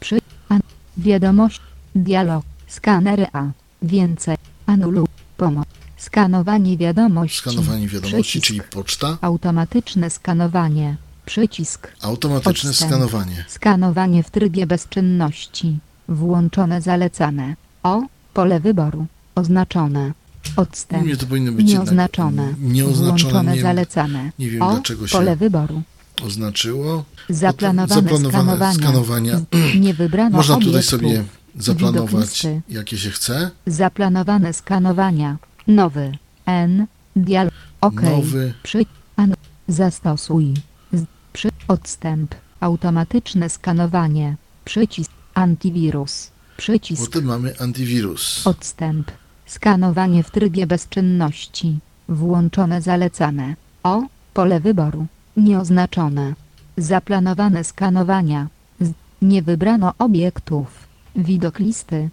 Wiadomość. 0.97 1.61
Dialog. 1.95 2.43
Skanery 2.67 3.25
A. 3.33 3.43
Więcej. 3.81 4.37
Anuluj. 4.65 5.05
Pomoc. 5.37 5.65
Skanowanie 5.97 6.77
wiadomości. 6.77 7.37
Skanowanie 7.39 7.87
wiadomości, 7.87 8.21
Przycisk. 8.39 8.45
czyli 8.47 8.61
poczta, 8.61 9.17
Automatyczne 9.21 10.09
skanowanie. 10.09 10.95
Przycisk. 11.25 11.87
automatyczne 12.01 12.69
Odstęp. 12.69 12.91
skanowanie. 12.91 13.45
Skanowanie 13.47 14.23
w 14.23 14.31
trybie 14.31 14.67
bezczynności. 14.67 15.79
Włączone 16.09 16.81
zalecane. 16.81 17.55
O. 17.83 18.01
Pole 18.33 18.59
wyboru. 18.59 19.05
Oznaczone. 19.35 20.11
Odstęp. 20.55 21.07
Nie, 21.07 21.17
to 21.17 21.25
powinno 21.25 21.51
być 21.51 21.67
Nieoznaczone. 21.73 22.43
jednak 22.43 22.59
nieoznaczone. 22.73 23.31
Włączone 23.31 23.55
Nie 23.55 23.61
zalecane. 23.61 24.31
nie 24.39 24.49
wiem, 24.49 24.61
o. 24.61 24.71
dlaczego 24.73 25.07
się- 25.07 25.17
Pole 25.17 25.35
wyboru. 25.35 25.81
Oznaczyło. 26.26 27.03
Zaplanowane, 27.30 28.01
Zaplanowane 28.01 28.74
skanowania. 28.74 29.41
Nie 29.80 29.93
wybrano 29.93 30.38
Można 30.38 30.55
tutaj 30.55 30.70
obiektów. 30.70 30.89
sobie 30.89 31.24
zaplanować, 31.59 32.47
jakie 32.70 32.97
się 32.97 33.09
chce. 33.09 33.51
Zaplanowane 33.68 34.53
skanowania. 34.53 35.38
Nowy. 35.68 36.18
N. 36.45 36.88
Dialog. 37.16 37.53
OK. 37.82 38.01
Nowy. 38.01 38.53
Przy. 38.64 38.86
An. 39.16 39.34
Zastosuj. 39.68 40.53
Z, 40.93 41.05
przy. 41.34 41.49
Odstęp. 41.68 42.36
Automatyczne 42.59 43.49
skanowanie. 43.49 44.36
Przycisk. 44.66 45.11
Antywirus. 45.34 46.32
Przycisk. 46.57 47.05
Potem 47.05 47.26
mamy 47.26 47.59
antywirus. 47.59 48.47
Odstęp. 48.47 49.11
Skanowanie 49.45 50.24
w 50.24 50.32
trybie 50.32 50.68
bezczynności. 50.68 51.80
Włączone 52.09 52.82
zalecane. 52.82 53.55
O. 53.84 54.03
Pole 54.34 54.59
wyboru. 54.59 55.05
Nieoznaczone. 55.38 56.34
Zaplanowane 56.77 57.63
skanowania. 57.63 58.47
Z, 58.81 58.91
nie 59.21 59.41
wybrano 59.41 59.93
obiektów. 59.99 60.67
Widok 61.15 61.59
listy. 61.59 62.09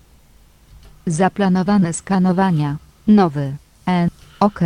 Zaplanowane 1.06 1.92
skanowania. 1.92 2.76
Nowy. 3.06 3.56
N. 3.86 4.08
OK. 4.40 4.60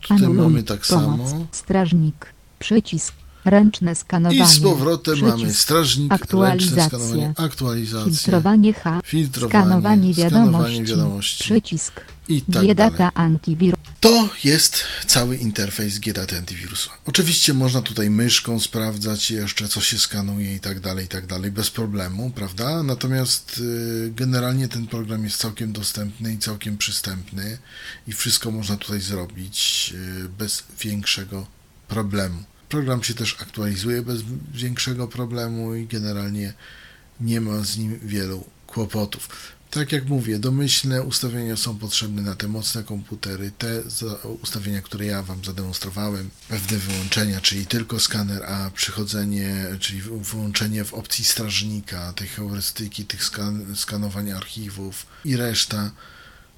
Tutaj 0.00 0.16
Anuluj. 0.16 0.36
mamy 0.44 0.62
tak 0.62 0.80
Pomoc. 0.80 1.30
samo. 1.30 1.46
Strażnik. 1.52 2.26
Przycisk. 2.58 3.14
Ręczne 3.44 3.94
skanowanie. 3.94 4.42
I 4.42 4.46
z 4.46 4.60
powrotem 4.60 5.14
Przycisk. 5.14 5.38
mamy 5.38 5.54
strażnik, 5.54 6.12
skanowanie, 6.16 7.32
aktualizację, 7.36 8.12
Filtrowanie 8.12 8.72
H. 8.74 9.00
filtrowanie, 9.04 9.64
Skanowanie 9.64 10.14
wiadomości. 10.14 10.50
skanowanie 10.52 10.84
wiadomości 10.84 11.44
Przycisk. 11.44 12.00
i 12.28 12.42
tak 12.42 12.62
Biedata 12.62 12.96
dalej. 12.96 13.12
antywirus. 13.14 13.80
To 14.00 14.28
jest 14.44 14.84
cały 15.06 15.36
interfejs 15.36 15.98
GDAT 15.98 16.32
antywirusa. 16.32 16.90
Oczywiście 17.06 17.54
można 17.54 17.82
tutaj 17.82 18.10
myszką 18.10 18.60
sprawdzać 18.60 19.30
jeszcze, 19.30 19.68
co 19.68 19.80
się 19.80 19.98
skanuje 19.98 20.54
i 20.54 20.60
tak 20.60 20.80
dalej, 20.80 21.04
i 21.04 21.08
tak 21.08 21.26
dalej, 21.26 21.50
bez 21.50 21.70
problemu, 21.70 22.30
prawda? 22.30 22.82
Natomiast 22.82 23.58
y, 23.58 24.12
generalnie 24.16 24.68
ten 24.68 24.86
program 24.86 25.24
jest 25.24 25.36
całkiem 25.36 25.72
dostępny 25.72 26.32
i 26.32 26.38
całkiem 26.38 26.78
przystępny 26.78 27.58
i 28.06 28.12
wszystko 28.12 28.50
można 28.50 28.76
tutaj 28.76 29.00
zrobić 29.00 29.92
y, 30.24 30.28
bez 30.28 30.62
większego 30.80 31.46
problemu. 31.88 32.38
Program 32.70 33.02
się 33.02 33.14
też 33.14 33.36
aktualizuje 33.40 34.02
bez 34.02 34.22
większego 34.54 35.08
problemu 35.08 35.74
i 35.74 35.86
generalnie 35.86 36.52
nie 37.20 37.40
ma 37.40 37.64
z 37.64 37.76
nim 37.76 38.00
wielu 38.02 38.44
kłopotów. 38.66 39.28
Tak 39.70 39.92
jak 39.92 40.08
mówię, 40.08 40.38
domyślne 40.38 41.02
ustawienia 41.02 41.56
są 41.56 41.78
potrzebne 41.78 42.22
na 42.22 42.34
te 42.34 42.48
mocne 42.48 42.82
komputery, 42.84 43.52
te 43.58 43.82
ustawienia, 44.42 44.82
które 44.82 45.06
ja 45.06 45.22
Wam 45.22 45.44
zademonstrowałem, 45.44 46.30
pewne 46.48 46.78
wyłączenia, 46.78 47.40
czyli 47.40 47.66
tylko 47.66 48.00
skaner, 48.00 48.42
a 48.44 48.70
przychodzenie, 48.70 49.66
czyli 49.80 50.02
wy- 50.02 50.20
wyłączenie 50.20 50.84
w 50.84 50.94
opcji 50.94 51.24
strażnika, 51.24 52.12
tej 52.12 52.28
heurystyki, 52.28 53.04
tych 53.04 53.22
skan- 53.24 53.76
skanowania 53.76 54.36
archiwów 54.36 55.06
i 55.24 55.36
reszta, 55.36 55.90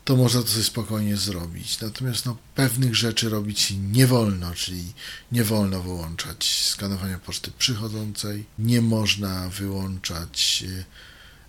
to 0.05 0.16
można 0.16 0.42
to 0.42 0.48
sobie 0.48 0.64
spokojnie 0.64 1.16
zrobić. 1.16 1.80
Natomiast 1.80 2.26
no, 2.26 2.36
pewnych 2.55 2.96
rzeczy 2.96 3.28
robić 3.28 3.74
nie 3.92 4.07
wolno, 4.07 4.55
czyli 4.55 4.92
nie 5.32 5.44
wolno 5.44 5.82
wyłączać 5.82 6.64
skanowania 6.70 7.18
poczty 7.18 7.50
przychodzącej, 7.59 8.44
nie 8.59 8.80
można 8.80 9.48
wyłączać 9.48 10.64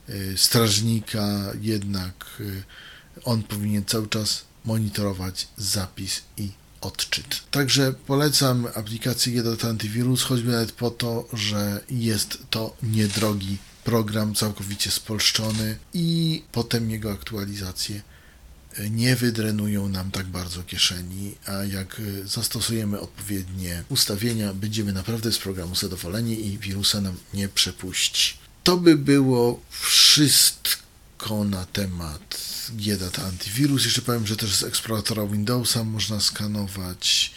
y, 0.09 0.13
y, 0.13 0.37
strażnika, 0.37 1.51
jednak 1.61 2.25
y, 2.39 2.63
on 3.23 3.43
powinien 3.43 3.85
cały 3.85 4.07
czas 4.07 4.43
monitorować 4.65 5.47
zapis 5.57 6.21
i 6.37 6.49
odczyt. 6.81 7.43
Także 7.51 7.93
polecam 7.93 8.67
aplikację 8.75 9.33
GDAT 9.33 9.65
Antivirus, 9.65 10.23
choćby 10.23 10.51
nawet 10.51 10.71
po 10.71 10.91
to, 10.91 11.27
że 11.33 11.83
jest 11.89 12.37
to 12.49 12.75
niedrogi 12.83 13.57
program, 13.83 14.35
całkowicie 14.35 14.91
spolszczony 14.91 15.77
i 15.93 16.43
potem 16.51 16.91
jego 16.91 17.11
aktualizacje 17.11 17.95
y, 17.95 18.12
nie 18.89 19.15
wydrenują 19.15 19.89
nam 19.89 20.11
tak 20.11 20.27
bardzo 20.27 20.63
kieszeni, 20.63 21.35
a 21.45 21.51
jak 21.63 21.99
y, 21.99 22.27
zastosujemy 22.27 22.99
odpowiednie 22.99 23.83
ustawienia, 23.89 24.53
będziemy 24.53 24.93
naprawdę 24.93 25.31
z 25.31 25.37
programu 25.37 25.75
zadowoleni 25.75 26.47
i 26.47 26.57
wirusa 26.57 27.01
nam 27.01 27.17
nie 27.33 27.49
przepuści. 27.49 28.37
To 28.63 28.77
by 28.77 28.95
było 28.97 29.59
wszystko 29.69 31.43
na 31.43 31.65
temat 31.65 32.37
GData 32.69 33.23
Antivirus. 33.23 33.85
Jeszcze 33.85 34.01
powiem, 34.01 34.27
że 34.27 34.37
też 34.37 34.55
z 34.55 34.63
eksploratora 34.63 35.27
Windowsa 35.27 35.83
można 35.83 36.19
skanować. 36.19 37.31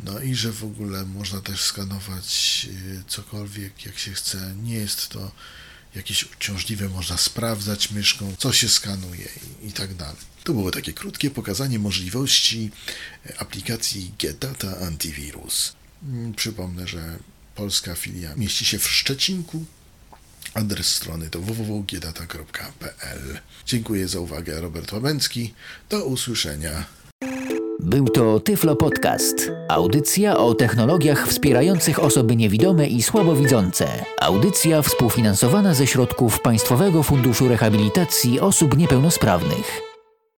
No 0.00 0.20
i 0.20 0.34
że 0.34 0.52
w 0.52 0.64
ogóle 0.64 1.04
można 1.04 1.40
też 1.40 1.60
skanować 1.60 2.66
y, 2.70 3.02
cokolwiek 3.08 3.86
jak 3.86 3.98
się 3.98 4.12
chce. 4.12 4.54
Nie 4.62 4.74
jest 4.74 5.08
to 5.08 5.30
jakieś 5.94 6.24
uciążliwe, 6.32 6.88
można 6.88 7.16
sprawdzać 7.16 7.90
myszką, 7.90 8.34
co 8.38 8.52
się 8.52 8.68
skanuje 8.68 9.28
i, 9.62 9.68
i 9.68 9.72
tak 9.72 9.94
dalej. 9.94 10.35
To 10.46 10.52
było 10.52 10.70
takie 10.70 10.92
krótkie 10.92 11.30
pokazanie 11.30 11.78
możliwości 11.78 12.70
e, 13.26 13.40
aplikacji 13.40 14.12
GetData 14.18 14.78
Antivirus. 14.78 15.72
Mm, 16.02 16.34
Przypomnę, 16.34 16.86
że 16.86 17.18
polska 17.54 17.94
filia 17.94 18.34
mieści 18.36 18.64
się 18.64 18.78
w 18.78 18.88
Szczecinku. 18.88 19.64
Adres 20.54 20.86
strony 20.86 21.30
to 21.30 21.40
www.giedata.pl. 21.40 23.38
Dziękuję 23.66 24.08
za 24.08 24.20
uwagę, 24.20 24.60
Robert 24.60 24.92
Łabęcki. 24.92 25.54
Do 25.90 26.04
usłyszenia. 26.04 26.84
Był 27.80 28.08
to 28.08 28.40
Tyflo 28.40 28.76
Podcast. 28.76 29.50
Audycja 29.68 30.36
o 30.36 30.54
technologiach 30.54 31.28
wspierających 31.28 32.02
osoby 32.02 32.36
niewidome 32.36 32.88
i 32.88 33.02
słabowidzące. 33.02 34.04
Audycja 34.20 34.82
współfinansowana 34.82 35.74
ze 35.74 35.86
środków 35.86 36.40
Państwowego 36.40 37.02
Funduszu 37.02 37.48
Rehabilitacji 37.48 38.40
Osób 38.40 38.76
Niepełnosprawnych. 38.76 39.95